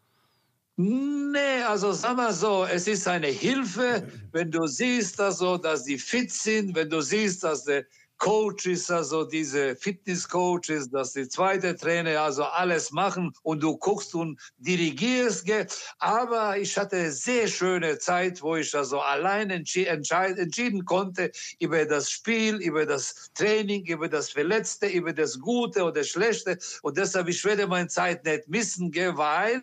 Nee, 0.82 1.62
also 1.68 1.92
sag 1.92 2.16
mal 2.16 2.32
so, 2.32 2.64
es 2.64 2.88
ist 2.88 3.06
eine 3.06 3.26
Hilfe, 3.26 4.02
wenn 4.32 4.50
du 4.50 4.66
siehst, 4.66 5.20
also, 5.20 5.58
dass 5.58 5.84
die 5.84 5.98
fit 5.98 6.32
sind, 6.32 6.74
wenn 6.74 6.88
du 6.88 7.02
siehst, 7.02 7.44
dass 7.44 7.64
der 7.64 7.84
Coaches, 8.20 8.90
also 8.90 9.24
diese 9.24 9.74
Fitnesscoaches, 9.74 10.90
dass 10.90 11.14
die 11.14 11.26
zweite 11.26 11.74
Trainer 11.74 12.20
also 12.20 12.44
alles 12.44 12.92
machen 12.92 13.32
und 13.42 13.62
du 13.62 13.78
guckst 13.78 14.14
und 14.14 14.38
dirigierst. 14.58 15.50
Aber 15.98 16.58
ich 16.58 16.76
hatte 16.76 17.10
sehr 17.12 17.48
schöne 17.48 17.98
Zeit, 17.98 18.42
wo 18.42 18.56
ich 18.56 18.74
also 18.74 19.00
allein 19.00 19.48
entschi 19.50 19.86
entschieden 19.86 20.84
konnte 20.84 21.32
über 21.58 21.86
das 21.86 22.10
Spiel, 22.10 22.56
über 22.56 22.84
das 22.84 23.30
Training, 23.34 23.86
über 23.86 24.06
das 24.06 24.30
Verletzte, 24.30 24.86
über 24.86 25.14
das 25.14 25.40
Gute 25.40 25.82
oder 25.82 26.04
Schlechte. 26.04 26.58
Und 26.82 26.98
deshalb, 26.98 27.28
ich 27.28 27.42
werde 27.44 27.66
meine 27.66 27.88
Zeit 27.88 28.24
nicht 28.26 28.46
missen, 28.48 28.94
weil, 29.16 29.62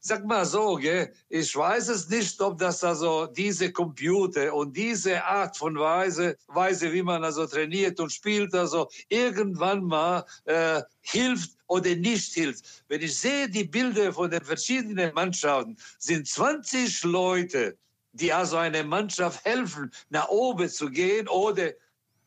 sag 0.00 0.24
mal 0.24 0.46
so, 0.46 0.78
ich 0.78 1.56
weiß 1.56 1.88
es 1.88 2.08
nicht, 2.08 2.40
ob 2.40 2.58
das 2.58 2.82
also 2.82 3.26
diese 3.26 3.70
Computer 3.72 4.54
und 4.54 4.74
diese 4.74 5.22
Art 5.22 5.54
von 5.58 5.78
Weise, 5.78 6.36
Weise, 6.48 6.90
wie 6.94 7.02
man 7.02 7.22
also 7.22 7.46
trainiert, 7.46 7.89
trainiert 7.90 8.00
und 8.00 8.12
spielt, 8.12 8.54
also 8.54 8.88
irgendwann 9.08 9.84
mal 9.84 10.24
äh, 10.44 10.82
hilft 11.02 11.56
oder 11.66 11.94
nicht 11.94 12.34
hilft. 12.34 12.84
Wenn 12.88 13.02
ich 13.02 13.18
sehe 13.18 13.48
die 13.48 13.64
Bilder 13.64 14.12
von 14.12 14.30
den 14.30 14.44
verschiedenen 14.44 15.12
Mannschaften, 15.14 15.76
sind 15.98 16.26
20 16.26 17.04
Leute, 17.04 17.76
die 18.12 18.32
also 18.32 18.56
einer 18.56 18.84
Mannschaft 18.84 19.44
helfen, 19.44 19.90
nach 20.10 20.28
oben 20.28 20.68
zu 20.68 20.90
gehen 20.90 21.28
oder 21.28 21.72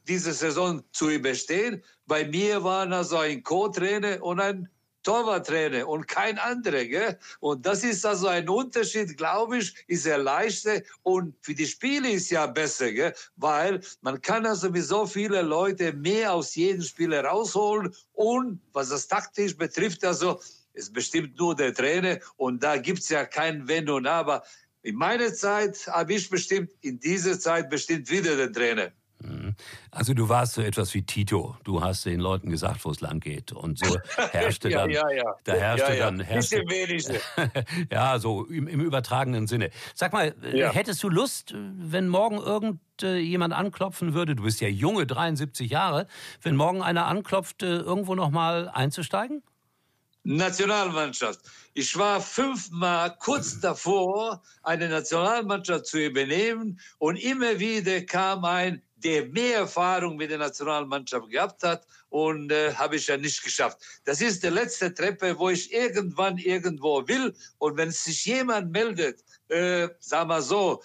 diese 0.07 0.33
Saison 0.33 0.83
zu 0.91 1.09
überstehen. 1.09 1.83
Bei 2.05 2.25
mir 2.25 2.63
waren 2.63 2.93
also 2.93 3.17
ein 3.17 3.41
Co-Trainer 3.43 4.21
und 4.21 4.39
ein 4.39 4.69
Torwarttrainer 5.03 5.87
und 5.87 6.07
kein 6.07 6.39
anderer. 6.39 6.85
Gell? 6.85 7.19
Und 7.39 7.65
das 7.65 7.83
ist 7.83 8.05
also 8.05 8.27
ein 8.27 8.49
Unterschied, 8.49 9.17
glaube 9.17 9.59
ich, 9.59 9.75
ist 9.87 10.05
er 10.05 10.17
leichter 10.17 10.81
und 11.03 11.35
für 11.41 11.53
die 11.53 11.67
Spiele 11.67 12.09
ist 12.09 12.29
ja 12.31 12.47
besser, 12.47 12.91
gell? 12.91 13.13
weil 13.35 13.81
man 14.01 14.21
kann 14.21 14.45
also 14.45 14.69
mit 14.69 14.83
so 14.83 15.05
vielen 15.05 15.45
Leuten 15.45 16.01
mehr 16.01 16.33
aus 16.33 16.55
jedem 16.55 16.81
Spieler 16.81 17.23
rausholen 17.25 17.93
und 18.13 18.59
was 18.71 18.89
das 18.89 19.07
taktisch 19.07 19.55
betrifft, 19.55 20.03
also 20.03 20.39
ist 20.73 20.93
bestimmt 20.93 21.37
nur 21.37 21.55
der 21.55 21.73
Trainer 21.73 22.19
und 22.37 22.63
da 22.63 22.77
gibt's 22.77 23.09
ja 23.09 23.25
kein 23.25 23.67
Wenn 23.67 23.89
und 23.89 24.07
Aber. 24.07 24.43
In 24.81 24.95
meiner 24.95 25.33
Zeit 25.33 25.87
habe 25.87 26.13
ich 26.13 26.29
bestimmt, 26.29 26.71
in 26.81 26.99
dieser 26.99 27.39
Zeit 27.39 27.69
bestimmt 27.69 28.09
wieder 28.09 28.35
den 28.35 28.51
Trainer. 28.51 28.91
Mhm. 29.23 29.55
Also 29.91 30.13
du 30.13 30.29
warst 30.29 30.53
so 30.53 30.61
etwas 30.61 30.93
wie 30.93 31.03
Tito. 31.03 31.55
Du 31.63 31.81
hast 31.81 32.05
den 32.05 32.19
Leuten 32.19 32.49
gesagt, 32.49 32.83
wo 32.85 32.91
es 32.91 33.01
lang 33.01 33.19
geht. 33.19 33.51
Und 33.51 33.79
so 33.79 33.97
herrschte 34.31 34.69
dann. 34.69 34.89
ja, 34.89 35.09
ja, 35.09 35.15
ja. 35.17 35.35
Da 35.43 35.53
herrschte 35.53 35.93
ja, 35.95 36.05
dann. 36.05 36.19
Herrschte, 36.19 36.63
ja, 37.91 38.19
so 38.19 38.45
im, 38.45 38.67
im, 38.67 38.81
übertragenen 38.81 39.47
Sinne. 39.47 39.69
Sag 39.95 40.13
mal, 40.13 40.35
äh, 40.43 40.67
hättest 40.69 41.01
du 41.03 41.09
Lust, 41.09 41.53
wenn 41.55 42.09
morgen 42.09 42.37
irgendjemand 42.37 43.53
anklopfen 43.53 44.13
würde? 44.13 44.35
Du 44.35 44.43
bist 44.43 44.61
ja 44.61 44.67
junge, 44.67 45.07
73 45.07 45.69
Jahre. 45.71 46.07
Wenn 46.41 46.55
morgen 46.55 46.81
einer 46.81 47.07
anklopft, 47.07 47.63
irgendwo 47.63 48.15
noch 48.15 48.29
mal 48.29 48.69
einzusteigen? 48.69 49.41
Nationalmannschaft. 50.23 51.41
Ich 51.73 51.97
war 51.97 52.21
fünfmal 52.21 53.15
kurz 53.19 53.59
davor, 53.59 54.41
eine 54.63 54.87
Nationalmannschaft 54.87 55.85
zu 55.85 55.99
übernehmen 55.99 56.79
und 56.97 57.17
immer 57.17 57.59
wieder 57.59 58.01
kam 58.01 58.45
ein 58.45 58.81
der 59.03 59.25
mehr 59.27 59.59
Erfahrung 59.59 60.15
mit 60.15 60.31
der 60.31 60.37
Nationalmannschaft 60.37 61.29
gehabt 61.29 61.63
hat 61.63 61.85
und 62.09 62.51
äh, 62.51 62.73
habe 62.73 62.95
ich 62.95 63.07
ja 63.07 63.17
nicht 63.17 63.43
geschafft. 63.43 63.77
Das 64.05 64.21
ist 64.21 64.43
die 64.43 64.49
letzte 64.49 64.93
Treppe, 64.93 65.37
wo 65.37 65.49
ich 65.49 65.71
irgendwann 65.73 66.37
irgendwo 66.37 67.07
will 67.07 67.33
und 67.57 67.77
wenn 67.77 67.91
sich 67.91 68.25
jemand 68.25 68.71
meldet, 68.71 69.23
äh, 69.49 69.89
sag 69.99 70.27
mal 70.27 70.41
so, 70.41 70.81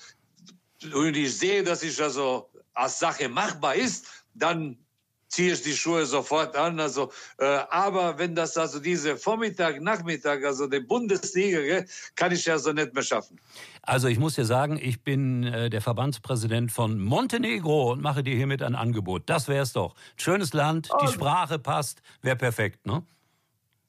und 0.92 1.16
ich 1.16 1.38
sehe, 1.38 1.62
dass 1.62 1.82
ich 1.82 2.00
also 2.00 2.50
als 2.74 2.98
Sache 2.98 3.28
machbar 3.28 3.74
ist, 3.74 4.06
dann 4.34 4.78
ziehe 5.28 5.52
ich 5.52 5.62
die 5.62 5.76
Schuhe 5.76 6.06
sofort 6.06 6.56
an. 6.56 6.80
Also, 6.80 7.12
äh, 7.38 7.44
aber 7.70 8.18
wenn 8.18 8.34
das 8.34 8.56
also 8.56 8.80
diese 8.80 9.16
Vormittag, 9.16 9.80
Nachmittag, 9.80 10.44
also 10.44 10.66
die 10.66 10.80
Bundesliga, 10.80 11.84
kann 12.16 12.32
ich 12.32 12.44
ja 12.44 12.58
so 12.58 12.72
nicht 12.72 12.94
mehr 12.94 13.02
schaffen. 13.02 13.38
Also 13.82 14.08
ich 14.08 14.18
muss 14.18 14.34
dir 14.34 14.44
sagen, 14.44 14.78
ich 14.80 15.02
bin 15.02 15.44
äh, 15.44 15.70
der 15.70 15.80
Verbandspräsident 15.80 16.72
von 16.72 16.98
Montenegro 16.98 17.92
und 17.92 18.02
mache 18.02 18.22
dir 18.22 18.34
hiermit 18.34 18.62
ein 18.62 18.74
Angebot. 18.74 19.22
Das 19.26 19.48
wär's 19.48 19.72
doch. 19.72 19.94
Schönes 20.16 20.52
Land, 20.52 20.88
die 21.02 21.08
Sprache 21.08 21.58
passt, 21.58 22.02
wäre 22.22 22.36
perfekt, 22.36 22.86
ne? 22.86 23.02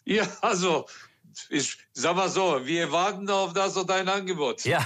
Ja, 0.05 0.27
also 0.41 0.85
ich 1.49 1.77
sag 1.93 2.15
mal 2.15 2.29
so, 2.29 2.65
wir 2.65 2.91
warten 2.91 3.29
auf 3.29 3.53
das 3.53 3.77
und 3.77 3.89
dein 3.89 4.07
Angebot. 4.07 4.65
Ja, 4.65 4.83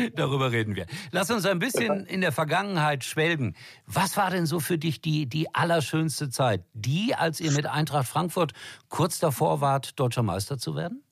darüber 0.14 0.52
reden 0.52 0.74
wir. 0.74 0.86
Lass 1.12 1.30
uns 1.30 1.46
ein 1.46 1.58
bisschen 1.58 2.06
in 2.06 2.20
der 2.20 2.32
Vergangenheit 2.32 3.04
schwelgen. 3.04 3.56
Was 3.86 4.16
war 4.16 4.30
denn 4.30 4.46
so 4.46 4.60
für 4.60 4.78
dich 4.78 5.00
die, 5.00 5.26
die 5.26 5.54
allerschönste 5.54 6.30
Zeit? 6.30 6.64
Die, 6.74 7.14
als 7.14 7.40
ihr 7.40 7.52
mit 7.52 7.66
Eintracht 7.66 8.08
Frankfurt 8.08 8.52
kurz 8.88 9.18
davor 9.18 9.60
wart, 9.60 9.98
deutscher 9.98 10.22
Meister 10.22 10.58
zu 10.58 10.74
werden? 10.74 11.05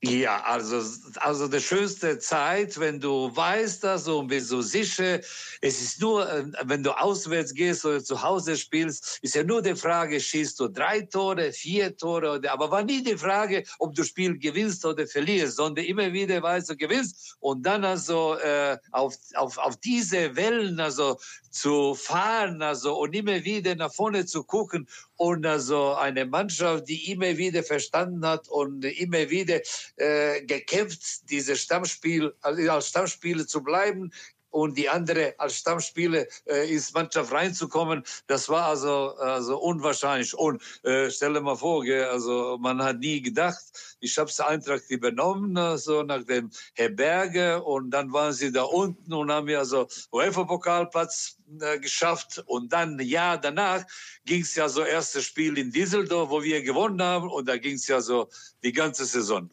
Ja, 0.00 0.42
also, 0.44 0.80
also 1.16 1.48
die 1.48 1.60
schönste 1.60 2.20
Zeit, 2.20 2.78
wenn 2.78 3.00
du 3.00 3.34
weißt 3.34 3.82
das 3.82 4.06
und 4.06 4.28
bist 4.28 4.46
so 4.46 4.62
sicher. 4.62 5.18
Es 5.60 5.82
ist 5.82 6.00
nur, 6.00 6.30
äh, 6.30 6.44
wenn 6.66 6.84
du 6.84 6.92
auswärts 6.92 7.52
gehst 7.52 7.84
oder 7.84 8.04
zu 8.04 8.22
Hause 8.22 8.56
spielst, 8.56 9.18
ist 9.22 9.34
ja 9.34 9.42
nur 9.42 9.60
die 9.60 9.74
Frage, 9.74 10.20
schießt 10.20 10.60
du 10.60 10.68
drei 10.68 11.00
Tore, 11.00 11.52
vier 11.52 11.96
Tore, 11.96 12.30
oder, 12.30 12.52
aber 12.52 12.70
war 12.70 12.84
nie 12.84 13.02
die 13.02 13.16
Frage, 13.16 13.64
ob 13.80 13.92
du 13.96 14.04
Spiel 14.04 14.38
gewinnst 14.38 14.84
oder 14.84 15.04
verlierst, 15.04 15.56
sondern 15.56 15.84
immer 15.84 16.12
wieder 16.12 16.40
weißt 16.40 16.70
du 16.70 16.76
gewinnst 16.76 17.36
und 17.40 17.66
dann 17.66 17.84
also 17.84 18.36
äh, 18.36 18.78
auf, 18.92 19.16
auf, 19.34 19.58
auf 19.58 19.78
diese 19.78 20.36
Wellen 20.36 20.78
also 20.78 21.18
zu 21.50 21.94
fahren 21.96 22.62
also 22.62 22.96
und 22.96 23.16
immer 23.16 23.42
wieder 23.42 23.74
nach 23.74 23.92
vorne 23.92 24.26
zu 24.26 24.44
gucken 24.44 24.86
und 25.16 25.44
also 25.44 25.94
eine 25.94 26.24
Mannschaft, 26.24 26.88
die 26.88 27.10
immer 27.10 27.36
wieder 27.36 27.64
verstanden 27.64 28.24
hat 28.24 28.48
und 28.48 28.84
immer 28.84 29.28
wieder 29.30 29.60
äh, 29.98 30.42
gekämpft, 30.42 31.30
diese 31.30 31.56
Stammspiel, 31.56 32.34
also 32.40 32.70
als 32.70 32.88
Stammspieler 32.88 33.46
zu 33.46 33.62
bleiben, 33.62 34.12
und 34.50 34.78
die 34.78 34.88
andere 34.88 35.34
als 35.38 35.56
Stammspieler 35.56 36.24
äh, 36.46 36.72
ins 36.72 36.92
Mannschaft 36.92 37.32
reinzukommen, 37.32 38.02
das 38.26 38.48
war 38.48 38.66
also, 38.66 39.14
also 39.16 39.58
unwahrscheinlich. 39.58 40.34
Und 40.34 40.62
äh, 40.84 41.10
stell 41.10 41.34
dir 41.34 41.40
mal 41.40 41.56
vor, 41.56 41.84
gell, 41.84 42.04
also 42.04 42.56
man 42.58 42.82
hat 42.82 42.98
nie 42.98 43.20
gedacht, 43.20 43.60
ich 44.00 44.16
habe 44.18 44.30
es 44.30 44.40
Eintracht 44.40 44.88
übernommen, 44.88 45.56
also 45.56 46.02
nach 46.02 46.24
dem 46.24 46.50
Herr 46.74 46.88
Berge 46.88 47.62
und 47.62 47.90
dann 47.90 48.12
waren 48.12 48.32
sie 48.32 48.52
da 48.52 48.62
unten 48.62 49.12
und 49.12 49.30
haben 49.30 49.48
ja 49.48 49.64
so 49.64 49.86
UEFA-Pokalplatz 50.12 51.36
äh, 51.60 51.78
geschafft 51.78 52.42
und 52.46 52.72
dann 52.72 52.98
ja 53.00 53.36
danach 53.36 53.84
ging 54.24 54.42
es 54.42 54.54
ja 54.54 54.68
so 54.68 54.82
erstes 54.82 55.24
Spiel 55.24 55.58
in 55.58 55.70
Düsseldorf, 55.70 56.30
wo 56.30 56.42
wir 56.42 56.62
gewonnen 56.62 57.02
haben 57.02 57.28
und 57.28 57.48
da 57.48 57.56
ging 57.56 57.74
es 57.74 57.86
ja 57.86 58.00
so 58.00 58.28
die 58.62 58.72
ganze 58.72 59.04
Saison. 59.04 59.50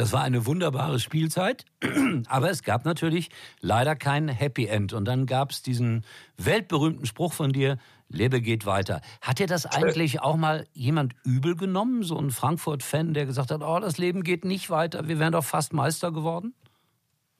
Das 0.00 0.14
war 0.14 0.22
eine 0.22 0.46
wunderbare 0.46 0.98
Spielzeit, 0.98 1.66
aber 2.26 2.48
es 2.48 2.62
gab 2.62 2.86
natürlich 2.86 3.28
leider 3.60 3.94
kein 3.94 4.28
Happy 4.28 4.64
End. 4.64 4.94
Und 4.94 5.04
dann 5.04 5.26
gab 5.26 5.50
es 5.50 5.60
diesen 5.60 6.06
weltberühmten 6.38 7.04
Spruch 7.04 7.34
von 7.34 7.52
dir, 7.52 7.76
Lebe 8.08 8.40
geht 8.40 8.64
weiter. 8.64 9.02
Hat 9.20 9.40
dir 9.40 9.46
das 9.46 9.66
eigentlich 9.66 10.22
auch 10.22 10.38
mal 10.38 10.66
jemand 10.72 11.12
übel 11.22 11.54
genommen? 11.54 12.02
So 12.02 12.16
ein 12.16 12.30
Frankfurt-Fan, 12.30 13.12
der 13.12 13.26
gesagt 13.26 13.50
hat, 13.50 13.60
oh, 13.62 13.78
das 13.78 13.98
Leben 13.98 14.22
geht 14.22 14.46
nicht 14.46 14.70
weiter, 14.70 15.06
wir 15.06 15.18
wären 15.18 15.32
doch 15.32 15.44
fast 15.44 15.74
Meister 15.74 16.12
geworden? 16.12 16.54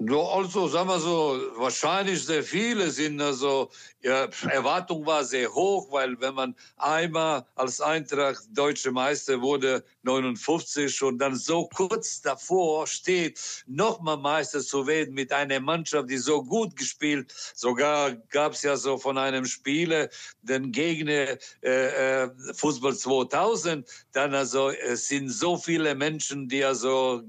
Also, 0.08 0.66
sagen 0.66 0.88
wir 0.88 0.98
so, 0.98 1.38
wahrscheinlich 1.56 2.24
sehr 2.24 2.42
viele 2.42 2.90
sind 2.90 3.20
also, 3.20 3.70
ja, 4.00 4.30
Erwartung 4.48 5.04
war 5.04 5.22
sehr 5.22 5.52
hoch, 5.52 5.92
weil 5.92 6.18
wenn 6.22 6.34
man 6.34 6.56
einmal 6.78 7.44
als 7.54 7.82
Eintracht 7.82 8.44
deutsche 8.54 8.92
Meister 8.92 9.42
wurde, 9.42 9.84
59 10.04 11.02
und 11.02 11.18
dann 11.18 11.36
so 11.36 11.68
kurz 11.68 12.22
davor 12.22 12.86
steht, 12.86 13.38
nochmal 13.66 14.16
Meister 14.16 14.60
zu 14.60 14.86
werden 14.86 15.12
mit 15.12 15.34
einer 15.34 15.60
Mannschaft, 15.60 16.08
die 16.08 16.16
so 16.16 16.42
gut 16.42 16.76
gespielt, 16.76 17.34
sogar 17.54 18.12
gab 18.30 18.54
es 18.54 18.62
ja 18.62 18.78
so 18.78 18.96
von 18.96 19.18
einem 19.18 19.44
Spieler 19.44 20.08
den 20.40 20.72
Gegner 20.72 21.36
äh, 21.62 22.22
äh 22.22 22.30
Fußball 22.54 22.96
2000, 22.96 23.86
dann 24.12 24.34
also 24.34 24.70
es 24.70 25.08
sind 25.08 25.28
so 25.28 25.58
viele 25.58 25.94
Menschen, 25.94 26.48
die 26.48 26.64
also 26.64 27.22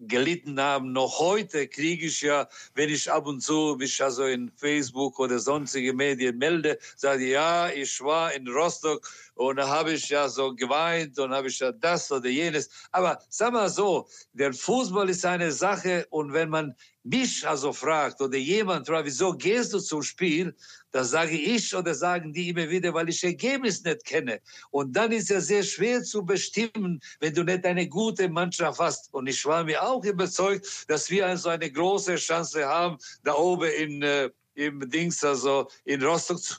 gelitten 0.00 0.60
haben. 0.60 0.92
Noch 0.92 1.18
heute 1.18 1.68
kriege 1.68 2.06
ich 2.06 2.22
ja, 2.22 2.48
wenn 2.74 2.88
ich 2.88 3.10
ab 3.10 3.26
und 3.26 3.40
zu 3.40 3.76
mich 3.78 4.02
also 4.02 4.24
in 4.24 4.50
Facebook 4.56 5.18
oder 5.18 5.38
sonstige 5.38 5.92
Medien 5.92 6.38
melde, 6.38 6.78
sage 6.96 7.26
ja, 7.26 7.68
ich 7.70 8.00
war 8.00 8.32
in 8.32 8.46
Rostock 8.48 9.08
und 9.38 9.54
da 9.56 9.68
habe 9.68 9.92
ich 9.92 10.08
ja 10.08 10.28
so 10.28 10.52
geweint 10.52 11.16
und 11.20 11.32
habe 11.32 11.46
ich 11.46 11.60
ja 11.60 11.70
das 11.70 12.10
oder 12.10 12.28
jenes. 12.28 12.68
Aber 12.90 13.20
sag 13.28 13.52
mal 13.52 13.70
so, 13.70 14.08
der 14.32 14.52
Fußball 14.52 15.08
ist 15.08 15.24
eine 15.24 15.52
Sache 15.52 16.06
und 16.10 16.32
wenn 16.32 16.50
man 16.50 16.74
mich 17.04 17.46
also 17.46 17.72
fragt 17.72 18.20
oder 18.20 18.36
jemand 18.36 18.88
fragt, 18.88 19.06
wieso 19.06 19.32
gehst 19.32 19.72
du 19.72 19.78
zum 19.78 20.02
Spiel, 20.02 20.56
das 20.90 21.10
sage 21.10 21.36
ich 21.36 21.74
oder 21.74 21.94
sagen 21.94 22.32
die 22.32 22.48
immer 22.48 22.68
wieder, 22.68 22.92
weil 22.92 23.08
ich 23.10 23.22
Ergebnis 23.22 23.84
nicht 23.84 24.04
kenne. 24.04 24.40
Und 24.72 24.96
dann 24.96 25.12
ist 25.12 25.30
es 25.30 25.46
sehr 25.46 25.62
schwer 25.62 26.02
zu 26.02 26.24
bestimmen, 26.24 27.00
wenn 27.20 27.32
du 27.32 27.44
nicht 27.44 27.64
eine 27.64 27.88
gute 27.88 28.28
Mannschaft 28.28 28.80
hast. 28.80 29.14
Und 29.14 29.28
ich 29.28 29.46
war 29.46 29.62
mir 29.62 29.80
auch 29.80 30.04
überzeugt, 30.04 30.66
dass 30.88 31.08
wir 31.10 31.24
also 31.24 31.50
eine 31.50 31.70
große 31.70 32.16
Chance 32.16 32.66
haben, 32.66 32.98
da 33.22 33.34
oben 33.34 33.70
in, 33.70 34.02
äh, 34.02 34.30
im 34.54 34.80
Dings, 34.90 35.22
also 35.22 35.68
in 35.84 36.02
Rostock 36.02 36.42
zu, 36.42 36.56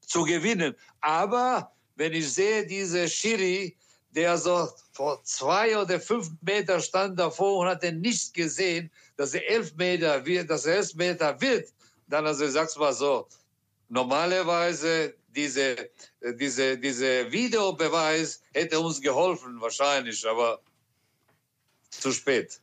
zu 0.00 0.22
gewinnen. 0.24 0.74
Aber 1.02 1.70
wenn 1.96 2.12
ich 2.12 2.32
sehe, 2.32 2.66
diese 2.66 3.08
Schiri, 3.08 3.76
der 4.14 4.36
so 4.36 4.68
vor 4.92 5.22
zwei 5.24 5.76
oder 5.76 6.00
fünf 6.00 6.30
Meter 6.42 6.80
stand 6.80 7.18
davor 7.18 7.58
und 7.58 7.68
hat 7.68 7.82
er 7.84 7.92
nicht 7.92 8.34
gesehen, 8.34 8.90
dass 9.16 9.34
er 9.34 9.48
elf 9.48 9.74
Meter 9.76 10.24
wird, 10.24 10.50
dass 10.50 10.66
er 10.66 10.76
elf 10.76 10.94
Meter 10.94 11.40
wird, 11.40 11.72
dann 12.08 12.26
also 12.26 12.48
sag's 12.48 12.76
mal 12.76 12.92
so, 12.92 13.26
normalerweise 13.88 15.14
diese, 15.34 15.90
diese, 16.38 16.78
diese 16.78 17.30
Videobeweis 17.32 18.42
hätte 18.52 18.78
uns 18.80 19.00
geholfen, 19.00 19.60
wahrscheinlich, 19.60 20.26
aber 20.26 20.60
zu 21.90 22.12
spät. 22.12 22.60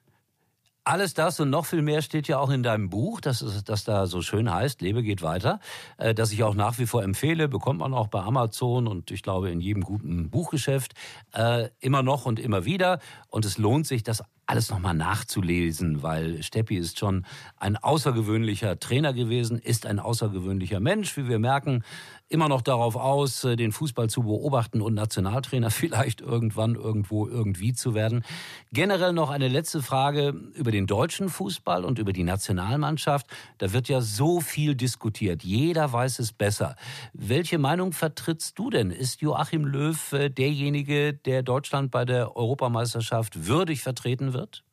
Alles 0.84 1.13
das 1.13 1.39
und 1.39 1.50
noch 1.50 1.65
viel 1.65 1.82
mehr 1.82 2.02
steht 2.02 2.28
ja 2.28 2.39
auch 2.39 2.50
in 2.50 2.63
deinem 2.63 2.89
Buch, 2.89 3.22
das, 3.22 3.42
ist, 3.42 3.70
das 3.70 3.84
da 3.84 4.08
so 4.08 4.22
schön 4.22 4.52
heißt, 4.52 4.82
Lebe 4.82 5.04
geht 5.04 5.22
weiter, 5.22 5.60
äh, 5.98 6.15
das 6.15 6.32
ich 6.32 6.44
auch 6.44 6.56
nach 6.56 6.80
wie 6.80 6.86
vor 6.86 7.04
empfehle, 7.04 7.48
bekommt 7.48 7.80
man 7.80 7.94
auch 7.94 8.08
bei 8.08 8.22
Amazon 8.22 8.88
und 8.88 9.12
ich 9.12 9.22
glaube 9.22 9.52
in 9.52 9.60
jedem 9.60 9.84
guten 9.84 10.30
Buchgeschäft, 10.30 10.94
äh, 11.34 11.70
immer 11.80 12.02
noch 12.02 12.26
und 12.26 12.39
immer 12.39 12.65
wieder. 12.65 13.00
Und 13.28 13.46
es 13.46 13.58
lohnt 13.58 13.86
sich, 13.86 14.04
das 14.04 14.24
alles 14.50 14.72
nochmal 14.72 14.96
nachzulesen, 14.96 16.02
weil 16.02 16.42
Steppi 16.42 16.76
ist 16.76 16.98
schon 16.98 17.26
ein 17.58 17.78
außergewöhnlicher 17.78 18.80
Trainer 18.80 19.13
gewesen, 19.13 19.60
ist 19.60 19.86
ein 19.86 20.00
außergewöhnlicher 20.00 20.80
Mensch, 20.80 21.15
wie 21.18 21.28
wir 21.28 21.38
merken, 21.38 21.84
immer 22.30 22.48
noch 22.48 22.62
darauf 22.62 22.96
aus, 22.96 23.44
äh, 23.44 23.56
den 23.56 23.72
Fußball 23.72 24.10
zu 24.10 24.24
beobachten 24.24 24.82
und 24.82 24.94
Nationaltrainer 24.94 25.72
vielleicht 25.72 26.22
irgendwann 26.22 26.76
irgendwo 26.76 27.28
irgendwie 27.28 27.74
zu 27.74 27.94
werden. 27.94 28.24
Generell 28.72 29.13
noch 29.13 29.32
eine 29.32 29.48
letzte 29.48 29.82
Frage 29.82 30.30
über 30.54 30.72
den 30.72 30.88
deutschen 30.88 31.30
Fußball 31.30 31.84
und 31.84 32.00
über 32.00 32.13
die 32.13 32.24
Nationalmannschaft. 32.24 33.28
Da 33.58 33.74
wird 33.74 33.89
ja 33.89 34.02
so 34.02 34.39
viel 34.39 34.76
diskutiert. 34.76 35.44
Jeder 35.44 35.92
weiß 35.92 36.20
es 36.20 36.32
besser. 36.32 36.76
Welche 37.13 37.58
Meinung 37.58 37.92
vertrittst 37.92 38.58
du 38.58 38.70
denn? 38.70 38.92
Ist 38.92 39.22
Joachim 39.22 39.65
Löw 39.65 40.13
äh, 40.13 40.30
derjenige, 40.30 41.13
der 41.13 41.44
Deutschland 41.44 41.92
bei 41.92 42.06
der 42.06 42.38
Europameisterschaft 42.38 43.48
würdig 43.48 43.82
vertreten 43.82 44.34
wird? 44.34 44.63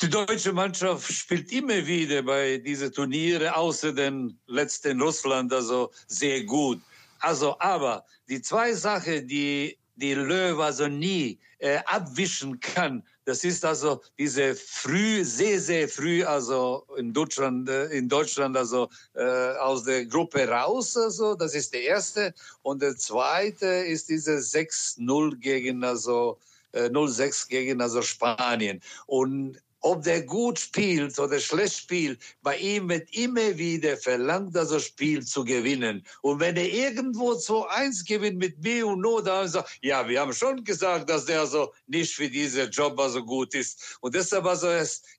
Die 0.00 0.08
deutsche 0.08 0.52
Mannschaft 0.52 1.12
spielt 1.12 1.50
immer 1.50 1.84
wieder 1.84 2.22
bei 2.22 2.58
diesen 2.58 2.92
Turniere, 2.92 3.56
außer 3.56 3.92
den 3.92 4.38
letzten 4.46 5.00
Russland, 5.02 5.52
also 5.52 5.90
sehr 6.06 6.44
gut. 6.44 6.80
Also, 7.18 7.58
aber 7.58 8.04
die 8.28 8.40
zwei 8.40 8.72
Sachen, 8.74 9.26
die 9.26 9.76
die 9.96 10.14
Löwe 10.14 10.64
also 10.64 10.86
nie 10.86 11.40
äh, 11.58 11.78
abwischen 11.86 12.60
kann, 12.60 13.02
das 13.24 13.42
ist 13.42 13.64
also 13.64 14.00
diese 14.16 14.54
früh, 14.54 15.24
sehr, 15.24 15.60
sehr 15.60 15.88
früh, 15.88 16.22
also 16.24 16.86
in 16.96 17.12
Deutschland, 17.12 17.68
äh, 17.68 17.86
in 17.86 18.08
Deutschland 18.08 18.56
also 18.56 18.88
äh, 19.14 19.24
aus 19.56 19.82
der 19.82 20.06
Gruppe 20.06 20.48
raus, 20.48 20.96
also 20.96 21.34
das 21.34 21.56
ist 21.56 21.74
der 21.74 21.82
erste. 21.82 22.32
Und 22.62 22.82
der 22.82 22.96
zweite 22.96 23.66
ist 23.66 24.08
diese 24.08 24.36
6-0 24.36 25.36
gegen 25.40 25.82
also 25.82 26.38
0-6 26.72 27.46
äh, 27.46 27.48
gegen 27.48 27.80
also 27.80 28.00
Spanien. 28.00 28.80
Und 29.06 29.58
ob 29.80 30.02
der 30.02 30.22
gut 30.22 30.58
spielt 30.58 31.18
oder 31.18 31.38
schlecht 31.38 31.76
spielt, 31.78 32.20
bei 32.42 32.56
ihm 32.56 32.88
wird 32.88 33.08
immer 33.14 33.56
wieder 33.56 33.96
verlangt, 33.96 34.54
dass 34.54 34.70
er 34.70 34.80
Spiel 34.80 35.24
zu 35.24 35.44
gewinnen. 35.44 36.04
Und 36.22 36.40
wenn 36.40 36.56
er 36.56 36.68
irgendwo 36.68 37.32
2-1 37.32 38.06
gewinnt 38.06 38.38
mit 38.38 38.60
B 38.60 38.82
und 38.82 39.00
No, 39.00 39.20
dann 39.20 39.48
sagt 39.48 39.78
ja, 39.82 40.06
wir 40.08 40.20
haben 40.20 40.32
schon 40.32 40.64
gesagt, 40.64 41.08
dass 41.08 41.24
der 41.24 41.46
so 41.46 41.72
nicht 41.86 42.14
für 42.14 42.28
diesen 42.28 42.70
Job 42.70 42.98
also 42.98 43.24
gut 43.24 43.54
ist. 43.54 43.98
Und 44.00 44.14
deshalb 44.14 44.44
also, 44.46 44.68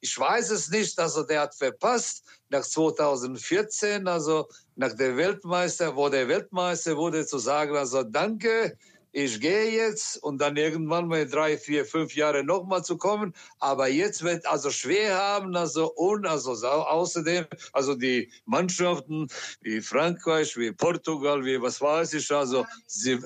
ich 0.02 0.17
weiß 0.17 0.50
es 0.52 0.69
nicht, 0.69 1.00
also 1.00 1.24
der 1.24 1.41
hat 1.41 1.56
verpasst, 1.56 2.24
nach 2.50 2.63
2014, 2.63 4.08
also 4.08 4.48
nach 4.76 4.93
der 4.93 5.15
Weltmeister, 5.15 5.95
wo 5.95 6.10
der 6.10 6.28
Weltmeister 6.28 6.98
wurde, 6.98 7.26
zu 7.26 7.38
sagen, 7.38 7.76
also 7.76 8.04
danke, 8.04 8.78
ich 9.12 9.39
gehe 9.39 9.72
jetzt 9.72 10.22
und 10.22 10.39
dann 10.39 10.56
irgendwann 10.56 11.08
mal 11.08 11.28
drei, 11.28 11.58
vier, 11.58 11.86
fünf 11.86 12.15
Jahre 12.15 12.43
nochmal 12.43 12.84
zu 12.84 12.98
kommen. 12.98 13.34
Aber 13.60 13.88
jetzt 13.88 14.24
wird 14.24 14.45
also 14.45 14.69
schwer 14.69 15.17
haben, 15.17 15.56
also 15.56 15.91
und 15.93 16.28
also 16.28 16.52
außerdem, 16.52 17.45
also 17.74 17.95
die 17.95 18.32
Mannschaften 18.45 19.28
wie 19.62 19.82
Frankreich, 19.82 20.56
wie 20.58 20.72
Portugal, 20.72 21.43
wie 21.43 21.60
was 21.62 21.82
weiß 21.82 22.13
ich, 22.13 22.32
also 22.32 22.65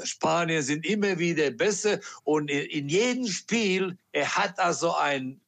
Spanien 0.04 0.64
sind 0.64 0.86
immer 0.86 1.18
wieder 1.20 1.52
besser 1.52 2.00
und 2.24 2.50
in, 2.50 2.66
in 2.68 2.90
jedem 2.90 3.28
Spiel, 3.28 3.98
er 4.14 4.36
hat 4.36 4.58
also 4.60 4.96
ein, 4.96 5.42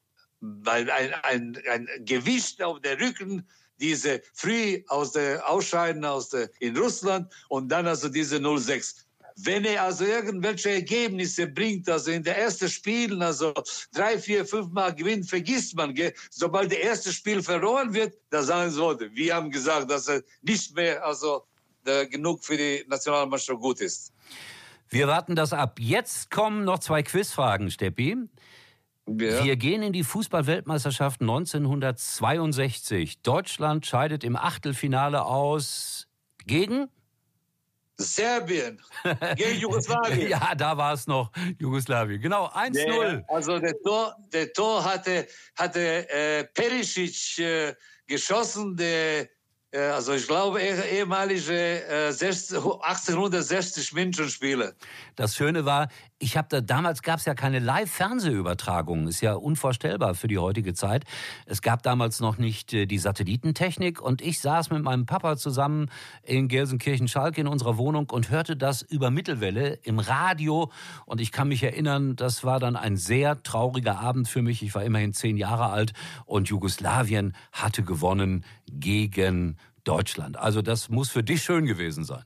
ein, 0.66 0.90
ein, 0.90 1.62
ein 1.72 1.88
Gewicht 2.04 2.62
auf 2.62 2.82
der 2.82 3.00
Rücken, 3.00 3.48
diese 3.80 4.22
früh 4.34 4.84
aus 4.88 5.12
der 5.14 5.48
Ausscheiden 5.50 6.06
aus 6.06 6.30
der, 6.30 6.50
in 6.60 6.78
Russland 6.78 7.32
und 7.50 7.70
dann 7.70 7.88
also 7.88 8.10
diese 8.10 8.40
06. 8.42 9.05
wenn 9.38 9.66
er 9.66 9.84
also 9.84 10.06
irgendwelche 10.06 10.72
Ergebnisse 10.72 11.48
bringt, 11.48 11.90
also 11.90 12.12
in 12.12 12.24
der 12.24 12.38
ersten 12.38 12.70
Spielen, 12.70 13.22
also 13.22 13.54
drei, 13.94 14.18
vier, 14.18 14.46
fünf 14.46 14.72
Mal 14.72 14.96
gewinnt, 14.96 15.30
vergisst 15.30 15.76
man. 15.76 15.94
Gell? 15.94 16.14
Sobald 16.30 16.72
der 16.72 16.82
erste 16.82 17.12
Spiel 17.12 17.44
verloren 17.44 17.94
wird, 17.94 18.16
da 18.30 18.42
sagen 18.42 18.72
sie, 18.72 18.80
wir 19.14 19.36
haben 19.36 19.52
gesagt, 19.52 19.92
dass 19.92 20.08
er 20.08 20.24
nicht 20.42 20.74
mehr 20.76 21.06
also 21.06 21.44
genug 22.10 22.44
für 22.44 22.58
die 22.58 22.84
Nationalmannschaft 22.88 23.60
gut 23.60 23.82
ist. 23.82 24.12
Wir 24.90 25.08
warten 25.08 25.36
das 25.36 25.54
ab. 25.54 25.80
Jetzt 25.80 26.32
kommen 26.32 26.64
noch 26.64 26.80
zwei 26.80 27.04
Quizfragen, 27.04 27.70
Steppi. 27.70 28.18
Ja. 29.08 29.44
Wir 29.44 29.56
gehen 29.56 29.84
in 29.84 29.94
die 29.94 30.04
Fußballweltmeisterschaft 30.04 31.22
1962. 31.22 33.22
Deutschland 33.22 33.86
scheidet 33.86 34.24
im 34.24 34.36
Achtelfinale 34.36 35.26
aus 35.26 36.08
gegen 36.48 36.88
Serbien 37.98 38.82
gegen 39.36 39.60
Jugoslawien. 39.62 40.30
ja, 40.30 40.54
da 40.56 40.76
war 40.78 40.94
es 40.94 41.08
noch 41.08 41.32
Jugoslawien. 41.60 42.22
Genau, 42.22 42.48
1-0. 42.48 43.24
also 43.28 43.60
der 43.60 43.74
Tor, 43.82 44.16
der 44.34 44.52
Tor 44.52 44.84
hatte, 44.84 45.28
hatte 45.58 46.10
äh, 46.10 46.44
Perisic 46.46 47.40
äh, 47.40 47.74
geschossen, 48.08 48.76
der 48.76 49.30
äh, 49.72 49.80
also 49.80 50.14
ich 50.14 50.28
glaube, 50.28 50.62
ehemalige 50.62 51.84
1860 52.10 53.94
München 53.94 54.30
Spiele. 54.30 54.76
Das 55.16 55.36
Schöne 55.36 55.66
war, 55.66 55.90
ich 56.18 56.38
habe 56.38 56.48
da 56.50 56.62
damals 56.62 57.02
gab 57.02 57.20
es 57.20 57.26
ja 57.26 57.34
keine 57.34 57.60
Live-Fernsehübertragung, 57.60 59.08
ist 59.08 59.22
ja 59.22 59.34
unvorstellbar 59.34 60.16
für 60.16 60.28
die 60.28 60.38
heutige 60.38 60.74
Zeit. 60.74 61.04
Es 61.46 61.62
gab 61.62 61.84
damals 61.84 62.22
noch 62.22 62.38
nicht 62.38 62.74
äh, 62.74 62.86
die 62.86 62.98
Satellitentechnik 62.98 64.02
und 64.02 64.22
ich 64.22 64.40
saß 64.40 64.70
mit 64.70 64.82
meinem 64.82 65.06
Papa 65.06 65.36
zusammen 65.36 65.90
in 66.24 66.48
Gelsenkirchen-Schalke 66.48 67.42
in 67.42 67.48
unserer 67.48 67.78
Wohnung 67.78 68.10
und 68.10 68.30
hörte 68.30 68.56
das 68.56 68.82
über 68.82 69.12
Mittelwelle 69.12 69.80
im 69.84 70.00
Radio 70.00 70.72
und 71.06 71.20
ich 71.20 71.34
kann 71.34 71.50
mich 71.50 71.64
erinnern, 71.64 72.16
das 72.16 72.44
war 72.44 72.60
dann 72.60 72.78
ein 72.78 72.96
sehr 72.96 73.44
trauriger 73.44 74.00
Abend 74.00 74.30
für 74.30 74.42
mich. 74.42 74.64
Ich 74.64 74.74
war 74.74 74.84
immerhin 74.84 75.12
zehn 75.12 75.36
Jahre 75.36 75.70
alt 75.70 75.92
und 76.26 76.48
Jugoslawien 76.48 77.36
hatte 77.52 77.84
gewonnen 77.84 78.46
gegen 78.72 79.58
Deutschland. 79.84 80.38
Also 80.38 80.62
das 80.62 80.90
muss 80.90 81.10
für 81.10 81.24
dich 81.24 81.44
schön 81.44 81.66
gewesen 81.66 82.06
sein. 82.06 82.24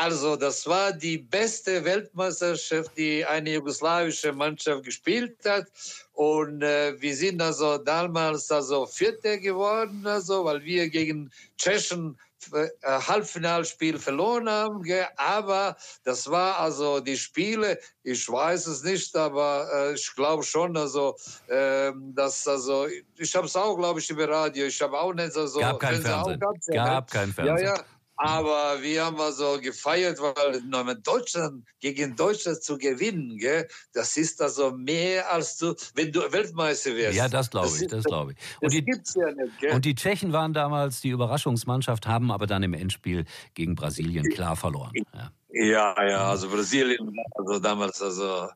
Also 0.00 0.36
das 0.36 0.64
war 0.64 0.92
die 0.92 1.18
beste 1.18 1.84
Weltmeisterschaft, 1.84 2.96
die 2.96 3.24
eine 3.24 3.54
jugoslawische 3.54 4.32
Mannschaft 4.32 4.84
gespielt 4.84 5.38
hat. 5.44 5.66
Und 6.12 6.62
äh, 6.62 6.94
wir 7.00 7.16
sind 7.16 7.42
also 7.42 7.78
damals 7.78 8.48
also 8.52 8.86
Vierter 8.86 9.38
geworden, 9.38 10.06
also, 10.06 10.44
weil 10.44 10.62
wir 10.62 10.88
gegen 10.88 11.32
Tschechen 11.56 12.16
äh, 12.52 12.68
Halbfinalspiel 12.84 13.98
verloren 13.98 14.48
haben. 14.48 14.84
Aber 15.16 15.76
das 16.04 16.30
war 16.30 16.58
also 16.60 17.00
die 17.00 17.16
Spiele, 17.16 17.76
ich 18.04 18.28
weiß 18.28 18.68
es 18.68 18.84
nicht, 18.84 19.16
aber 19.16 19.68
äh, 19.74 19.94
ich 19.94 20.14
glaube 20.14 20.44
schon, 20.44 20.76
also 20.76 21.16
äh, 21.48 21.90
dass 22.14 22.46
also 22.46 22.86
ich 23.16 23.34
habe 23.34 23.46
es 23.46 23.56
auch, 23.56 23.76
glaube 23.76 23.98
ich, 23.98 24.08
im 24.10 24.20
Radio. 24.20 24.66
Ich 24.66 24.80
habe 24.80 24.96
auch 24.96 25.12
nicht 25.12 25.32
so 25.32 25.58
gab 25.58 25.80
kein 25.80 26.00
Fernsehen. 26.00 26.38
Gab 26.72 27.10
kein 27.10 27.32
Fernsehen. 27.32 27.66
Ja, 27.66 27.74
ja. 27.74 27.84
Aber 28.20 28.82
wir 28.82 29.04
haben 29.04 29.20
also 29.20 29.60
gefeiert, 29.60 30.18
weil 30.20 30.60
Deutschland 31.02 31.64
gegen 31.78 32.16
Deutschland 32.16 32.60
zu 32.60 32.76
gewinnen, 32.76 33.38
gell? 33.38 33.68
das 33.92 34.16
ist 34.16 34.42
also 34.42 34.72
mehr 34.72 35.30
als 35.30 35.56
du, 35.56 35.74
wenn 35.94 36.10
du 36.10 36.20
Weltmeister 36.32 36.96
wirst. 36.96 37.16
Ja, 37.16 37.28
das 37.28 37.48
glaube 37.48 37.68
ich, 37.80 37.86
das 37.86 38.02
glaube 38.02 38.32
ich. 38.32 38.38
Und 38.60 38.64
das 38.64 38.72
die, 38.72 38.84
gibt's 38.84 39.14
ja 39.14 39.30
nicht, 39.30 39.60
gell? 39.60 39.72
Und 39.72 39.84
die 39.84 39.94
Tschechen 39.94 40.32
waren 40.32 40.52
damals 40.52 41.00
die 41.00 41.10
Überraschungsmannschaft, 41.10 42.08
haben 42.08 42.32
aber 42.32 42.48
dann 42.48 42.64
im 42.64 42.74
Endspiel 42.74 43.24
gegen 43.54 43.76
Brasilien 43.76 44.28
klar 44.30 44.56
verloren. 44.56 44.92
Ja, 45.14 45.30
ja, 45.52 46.08
ja 46.08 46.28
also 46.28 46.48
Brasilien, 46.48 47.16
also 47.36 47.60
damals 47.60 48.02
also 48.02 48.48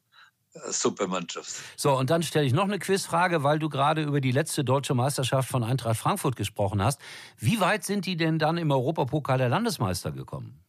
super 0.70 1.06
Mannschaft. 1.06 1.50
So, 1.76 1.96
und 1.96 2.10
dann 2.10 2.22
stelle 2.22 2.46
ich 2.46 2.52
noch 2.52 2.64
eine 2.64 2.78
Quizfrage, 2.78 3.42
weil 3.42 3.58
du 3.58 3.68
gerade 3.68 4.02
über 4.02 4.20
die 4.20 4.32
letzte 4.32 4.64
deutsche 4.64 4.94
Meisterschaft 4.94 5.48
von 5.48 5.64
Eintracht 5.64 5.98
Frankfurt 5.98 6.36
gesprochen 6.36 6.82
hast. 6.82 7.00
Wie 7.38 7.60
weit 7.60 7.84
sind 7.84 8.06
die 8.06 8.16
denn 8.16 8.38
dann 8.38 8.58
im 8.58 8.70
Europapokal 8.70 9.38
der 9.38 9.48
Landesmeister 9.48 10.12
gekommen? 10.12 10.62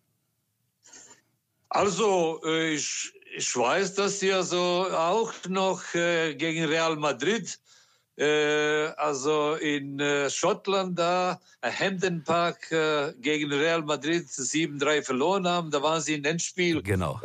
Also, 1.74 2.40
äh, 2.46 2.76
ich, 2.76 3.12
ich 3.36 3.56
weiß, 3.56 3.96
dass 3.96 4.20
sie 4.20 4.32
also 4.32 4.88
auch 4.92 5.34
noch 5.50 5.82
äh, 5.96 6.36
gegen 6.36 6.66
Real 6.66 6.96
Madrid, 6.96 7.60
äh, 8.16 8.86
also 8.96 9.56
in 9.56 10.00
Schottland 10.30 11.00
da, 11.00 11.40
Hampden 11.64 12.24
Park 12.24 12.70
gegen 13.20 13.52
Real 13.52 13.82
Madrid 13.82 14.28
7-3 14.28 15.02
verloren 15.02 15.48
haben. 15.48 15.72
Da 15.72 15.82
waren 15.82 16.00
sie 16.00 16.14
im 16.14 16.26
Endspiel 16.26 16.84
genau. 16.84 17.20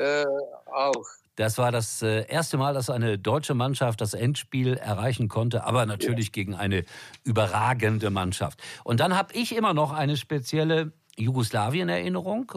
auch. 0.66 1.06
Das 1.38 1.56
war 1.56 1.70
das 1.70 2.02
äh, 2.02 2.26
erste 2.26 2.58
Mal, 2.58 2.74
dass 2.74 2.90
eine 2.90 3.16
deutsche 3.16 3.54
Mannschaft 3.54 4.00
das 4.00 4.12
Endspiel 4.12 4.74
erreichen 4.74 5.28
konnte, 5.28 5.62
aber 5.62 5.86
natürlich 5.86 6.32
gegen 6.32 6.56
eine 6.56 6.84
überragende 7.22 8.10
Mannschaft. 8.10 8.60
Und 8.82 8.98
dann 8.98 9.16
habe 9.16 9.32
ich 9.34 9.54
immer 9.54 9.72
noch 9.72 9.92
eine 9.92 10.16
spezielle 10.16 10.90
Jugoslawien-Erinnerung, 11.16 12.50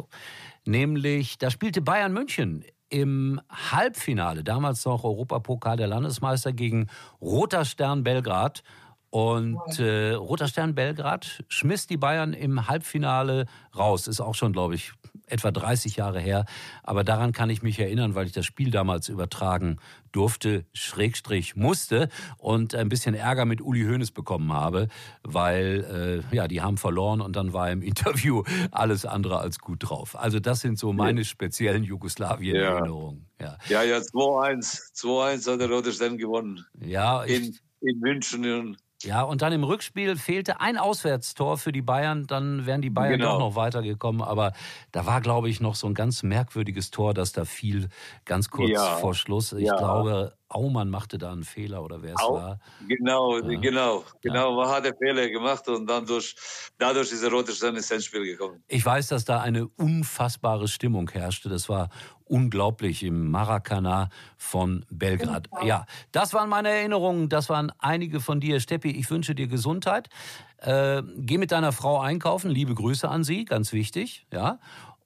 nämlich 0.66 1.38
da 1.38 1.52
spielte 1.52 1.84
Bayern 1.84 2.12
München 2.12 2.66
im 2.90 3.40
Halbfinale, 3.52 4.44
damals 4.44 4.84
noch 4.84 5.04
Europapokal 5.04 5.78
der 5.78 5.86
Landesmeister 5.86 6.52
gegen 6.52 6.88
Roter 7.22 7.66
Stern 7.66 8.04
Belgrad. 8.04 8.64
Und 9.12 9.78
äh, 9.78 10.14
Roter 10.14 10.48
Stern 10.48 10.74
Belgrad 10.74 11.44
schmiss 11.50 11.86
die 11.86 11.98
Bayern 11.98 12.34
im 12.34 12.68
Halbfinale 12.68 13.46
raus. 13.78 14.08
Ist 14.08 14.22
auch 14.22 14.36
schon, 14.36 14.54
glaube 14.54 14.74
ich, 14.74 14.94
etwa 15.28 15.52
30 15.52 15.96
Jahre 15.96 16.20
her. 16.20 16.46
Aber 16.84 17.04
daran 17.04 17.32
kann 17.32 17.50
ich 17.50 17.62
mich 17.62 17.80
erinnern, 17.80 18.16
weil 18.16 18.26
ich 18.26 18.32
das 18.32 18.46
Spiel 18.46 18.72
damals 18.72 19.10
übertragen 19.10 19.78
durfte, 20.12 20.66
Schrägstrich 20.74 21.56
musste 21.56 22.10
und 22.38 22.76
ein 22.76 22.90
bisschen 22.90 23.16
Ärger 23.16 23.46
mit 23.46 23.62
Uli 23.62 23.84
Hoeneß 23.84 24.12
bekommen 24.12 24.52
habe, 24.52 24.90
weil 25.24 26.24
äh, 26.32 26.36
ja, 26.36 26.48
die 26.48 26.62
haben 26.62 26.78
verloren 26.78 27.22
und 27.22 27.36
dann 27.36 27.54
war 27.54 27.72
im 27.72 27.82
Interview 27.92 28.44
alles 28.72 29.06
andere 29.06 29.40
als 29.40 29.60
gut 29.60 29.90
drauf. 29.90 30.20
Also 30.20 30.40
das 30.40 30.60
sind 30.60 30.78
so 30.78 30.94
meine 30.94 31.24
speziellen 31.24 31.84
Jugoslawien-Erinnerungen. 31.84 33.26
Ja, 33.40 33.58
ja, 33.70 33.84
ja 33.84 33.98
2-1. 33.98 34.94
2-1 34.96 35.52
hat 35.52 35.62
der 35.62 35.70
Rote 35.70 35.92
Stern 35.94 36.18
gewonnen. 36.18 36.66
Ja, 36.80 37.24
ich, 37.26 37.48
in, 37.48 37.58
in 37.82 38.00
München. 38.00 38.78
Ja, 39.04 39.24
und 39.24 39.42
dann 39.42 39.54
im 39.54 39.64
Rückspiel 39.64 40.16
fehlte 40.16 40.60
ein 40.60 40.78
Auswärtstor 40.78 41.58
für 41.58 41.72
die 41.72 41.82
Bayern. 41.82 42.28
Dann 42.28 42.66
wären 42.66 42.82
die 42.82 42.90
Bayern 42.90 43.20
genau. 43.20 43.34
doch 43.34 43.40
noch 43.40 43.56
weitergekommen. 43.56 44.22
Aber 44.22 44.54
da 44.92 45.06
war, 45.06 45.22
glaube 45.22 45.50
ich, 45.50 45.60
noch 45.60 45.76
so 45.76 45.88
ein 45.88 45.94
ganz 45.94 46.24
merkwürdiges 46.24 46.92
Tor, 46.92 47.14
das 47.14 47.32
da 47.32 47.46
fiel, 47.46 47.90
ganz 48.26 48.50
kurz 48.50 48.72
ja. 48.72 48.98
vor 48.98 49.14
Schluss. 49.14 49.54
Ich 49.54 49.66
ja. 49.66 49.78
glaube, 49.78 50.34
Aumann 50.54 50.90
machte 50.90 51.18
da 51.18 51.32
einen 51.32 51.44
Fehler 51.44 51.84
oder 51.84 52.02
wer 52.02 52.16
es 52.16 52.22
Au, 52.22 52.34
war. 52.34 52.60
Genau, 52.88 53.40
ja. 53.40 53.60
genau, 53.60 54.04
genau. 54.22 54.56
Man 54.56 54.70
hat 54.70 54.86
den 54.86 54.96
Fehler 54.98 55.30
gemacht 55.30 55.68
und 55.68 55.88
dann 55.88 56.06
durch, 56.06 56.36
dadurch 56.78 57.12
ist 57.12 57.24
der 57.24 57.32
rote 57.32 57.54
Stern 57.54 57.76
ins 57.76 57.90
Endspiel 57.90 58.26
gekommen. 58.26 58.64
Ich 58.68 58.86
weiß, 58.86 59.08
dass 59.08 59.26
da 59.26 59.42
eine 59.42 59.68
unfassbare 59.68 60.68
Stimmung 60.68 61.10
herrschte. 61.10 61.50
Das 61.50 61.70
war 61.70 61.90
unglaublich 62.26 63.04
im 63.04 63.30
Maracana 63.30 64.10
von 64.38 64.86
Belgrad. 64.90 65.50
Ja, 65.64 65.86
das 66.12 66.34
waren 66.34 66.50
meine 66.50 66.70
Erinnerungen. 66.70 67.28
Das 67.28 67.50
waren 67.50 67.72
einige 67.80 68.22
von 68.22 68.40
dir. 68.40 68.60
Steppi, 68.60 68.92
ich 68.92 69.10
wünsche 69.10 69.36
dir 69.36 69.48
Gesundheit. 69.48 70.10
Äh, 70.58 71.04
geh 71.18 71.38
mit 71.38 71.52
deiner 71.52 71.72
Frau 71.72 72.00
einkaufen. 72.00 72.50
Liebe 72.50 72.74
Grüße 72.74 73.10
an 73.10 73.24
sie, 73.24 73.46
ganz 73.46 73.74
wichtig. 73.74 74.28
Ja. 74.32 74.60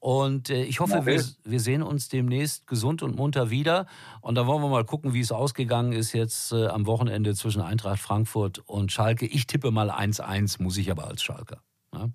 Und 0.06 0.52
äh, 0.52 0.62
ich 0.62 0.82
hoffe, 0.82 1.08
wir, 1.08 1.26
wir, 1.46 1.60
sehen 1.60 1.82
uns 1.82 2.10
demnächst 2.10 2.68
gesund 2.68 3.02
und 3.02 3.16
munter 3.16 3.50
wieder. 3.50 3.88
Und 4.22 4.36
dann 4.36 4.46
wollen 4.46 4.62
wir 4.62 4.70
mal 4.70 4.86
gucken, 4.86 5.16
wie 5.16 5.20
es 5.20 5.32
ausgegangen 5.32 5.94
ist 5.94 6.14
jetzt 6.14 6.52
äh, 6.52 6.68
am 6.68 6.86
Wochenende 6.86 7.34
zwischen 7.34 7.60
Eintracht 7.60 8.00
Frankfurt 8.00 8.60
und 8.68 8.92
Schalke. 8.92 9.26
Ich 9.26 9.48
tippe 9.48 9.72
mal 9.72 9.90
1-1, 9.90 10.62
muss 10.62 10.78
ich 10.78 10.92
aber 10.92 11.08
als 11.08 11.24
Schalker. 11.24 11.64
Ja? 11.92 12.12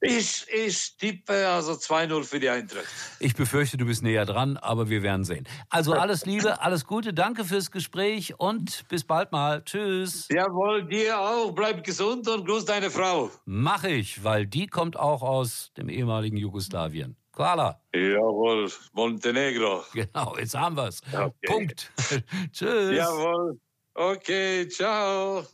Ich, 0.00 0.46
ich 0.52 0.96
tippe 0.96 1.46
also 1.46 1.74
2-0 1.74 2.24
für 2.24 2.40
die 2.40 2.48
Eintracht. 2.48 2.86
Ich 3.20 3.36
befürchte, 3.36 3.76
du 3.76 3.86
bist 3.86 4.02
näher 4.02 4.26
dran, 4.26 4.56
aber 4.56 4.88
wir 4.88 5.04
werden 5.04 5.22
sehen. 5.24 5.46
Also 5.70 5.92
alles 5.94 6.26
Liebe, 6.26 6.60
alles 6.60 6.86
Gute, 6.86 7.14
danke 7.14 7.44
fürs 7.44 7.70
Gespräch 7.70 8.34
und 8.40 8.84
bis 8.88 9.04
bald 9.04 9.30
mal. 9.30 9.62
Tschüss. 9.64 10.26
Jawohl, 10.28 10.88
dir 10.88 11.20
auch. 11.20 11.52
Bleib 11.52 11.84
gesund 11.84 12.26
und 12.26 12.46
grüß 12.46 12.64
deine 12.64 12.90
Frau. 12.90 13.30
Mach 13.44 13.84
ich, 13.84 14.24
weil 14.24 14.44
die 14.44 14.66
kommt 14.66 14.96
auch 14.96 15.22
aus 15.22 15.70
dem 15.76 15.88
ehemaligen 15.88 16.36
Jugoslawien. 16.36 17.16
Koala. 17.38 17.80
Jawohl, 17.94 18.68
Montenegro. 18.94 19.84
Genau, 19.94 20.36
jetzt 20.36 20.56
haben 20.56 20.76
wir 20.76 20.88
es. 20.88 21.00
Okay. 21.12 21.46
Punkt. 21.46 21.92
Tschüss. 22.52 22.96
Jawohl. 22.96 23.60
Okay, 23.94 24.68
ciao. 24.68 25.46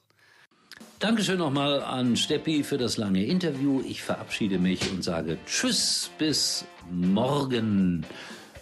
Dankeschön 0.99 1.37
nochmal 1.37 1.83
an 1.83 2.16
Steppi 2.16 2.64
für 2.64 2.79
das 2.79 2.97
lange 2.97 3.23
Interview. 3.27 3.83
Ich 3.87 4.03
verabschiede 4.03 4.59
mich 4.59 4.90
und 4.90 5.05
sage 5.05 5.37
Tschüss 5.44 6.11
bis 6.16 6.64
morgen 6.90 8.07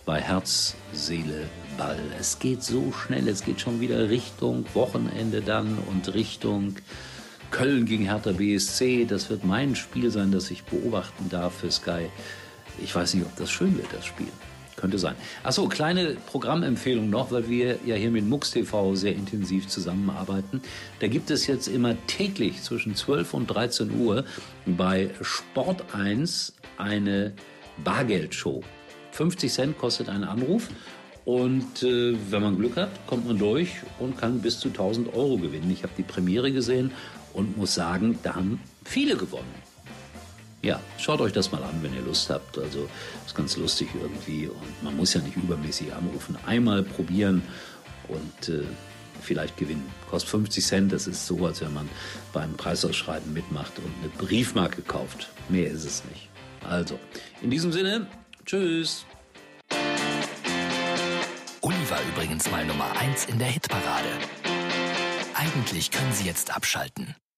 bei 0.04 0.20
Herz, 0.20 0.74
Seele, 0.92 1.48
Ball. 1.78 2.00
Es 2.18 2.40
geht 2.40 2.64
so 2.64 2.90
schnell, 2.90 3.28
es 3.28 3.44
geht 3.44 3.60
schon 3.60 3.80
wieder 3.80 4.10
Richtung 4.10 4.64
Wochenende 4.74 5.42
dann 5.42 5.78
und 5.78 6.12
Richtung 6.12 6.74
Köln 7.52 7.86
gegen 7.86 8.06
Hertha 8.06 8.32
BSC. 8.32 9.04
Das 9.04 9.30
wird 9.30 9.44
mein 9.44 9.76
Spiel 9.76 10.10
sein, 10.10 10.32
das 10.32 10.50
ich 10.50 10.64
beobachten 10.64 11.28
darf 11.28 11.58
für 11.60 11.70
Sky. 11.70 12.08
Ich 12.80 12.94
weiß 12.94 13.14
nicht, 13.14 13.24
ob 13.24 13.34
das 13.36 13.50
schön 13.50 13.76
wird, 13.76 13.92
das 13.92 14.04
Spiel. 14.04 14.28
könnte 14.76 14.98
sein. 14.98 15.14
Achso, 15.44 15.68
kleine 15.68 16.16
Programmempfehlung 16.26 17.08
noch, 17.08 17.30
weil 17.30 17.48
wir 17.48 17.78
ja 17.86 17.94
hier 17.94 18.10
mit 18.10 18.26
MUX 18.26 18.50
TV 18.50 18.94
sehr 18.94 19.14
intensiv 19.14 19.68
zusammenarbeiten. 19.68 20.60
Da 20.98 21.06
gibt 21.06 21.30
es 21.30 21.46
jetzt 21.46 21.68
immer 21.68 21.94
täglich 22.06 22.62
zwischen 22.62 22.96
12 22.96 23.34
und 23.34 23.46
13 23.46 24.00
Uhr 24.00 24.24
bei 24.66 25.10
Sport 25.20 25.94
1 25.94 26.54
eine 26.78 27.32
Bargeldshow. 27.84 28.62
50 29.12 29.52
Cent 29.52 29.78
kostet 29.78 30.08
ein 30.08 30.24
Anruf. 30.24 30.68
Und 31.24 31.84
äh, 31.84 32.16
wenn 32.30 32.42
man 32.42 32.58
Glück 32.58 32.76
hat, 32.76 33.06
kommt 33.06 33.26
man 33.26 33.38
durch 33.38 33.76
und 34.00 34.18
kann 34.18 34.40
bis 34.40 34.58
zu 34.58 34.68
1000 34.68 35.14
Euro 35.14 35.38
gewinnen. 35.38 35.70
Ich 35.70 35.84
habe 35.84 35.92
die 35.96 36.02
Premiere 36.02 36.50
gesehen 36.50 36.90
und 37.32 37.56
muss 37.56 37.74
sagen, 37.74 38.18
da 38.22 38.34
haben 38.34 38.60
viele 38.84 39.16
gewonnen. 39.16 39.61
Ja, 40.62 40.80
schaut 40.96 41.20
euch 41.20 41.32
das 41.32 41.50
mal 41.50 41.62
an, 41.64 41.82
wenn 41.82 41.92
ihr 41.92 42.02
Lust 42.02 42.30
habt. 42.30 42.56
Also 42.56 42.88
ist 43.26 43.34
ganz 43.34 43.56
lustig 43.56 43.88
irgendwie 44.00 44.46
und 44.46 44.82
man 44.82 44.96
muss 44.96 45.12
ja 45.12 45.20
nicht 45.20 45.36
übermäßig 45.36 45.92
anrufen. 45.92 46.38
Einmal 46.46 46.84
probieren 46.84 47.42
und 48.08 48.48
äh, 48.48 48.62
vielleicht 49.20 49.56
gewinnen. 49.56 49.90
Kostet 50.08 50.30
50 50.30 50.64
Cent, 50.64 50.92
das 50.92 51.08
ist 51.08 51.26
so, 51.26 51.46
als 51.46 51.60
wenn 51.60 51.74
man 51.74 51.88
beim 52.32 52.52
Preisausschreiben 52.54 53.32
mitmacht 53.32 53.72
und 53.78 53.92
eine 54.00 54.08
Briefmarke 54.24 54.82
kauft. 54.82 55.30
Mehr 55.48 55.68
ist 55.68 55.84
es 55.84 56.04
nicht. 56.04 56.28
Also, 56.68 56.98
in 57.40 57.50
diesem 57.50 57.72
Sinne, 57.72 58.06
tschüss. 58.46 59.04
Uli 61.60 61.90
war 61.90 62.00
übrigens 62.14 62.50
mal 62.50 62.64
Nummer 62.64 62.90
1 62.98 63.26
in 63.26 63.38
der 63.38 63.48
Hitparade. 63.48 64.08
Eigentlich 65.34 65.90
können 65.90 66.12
Sie 66.12 66.24
jetzt 66.24 66.54
abschalten. 66.54 67.16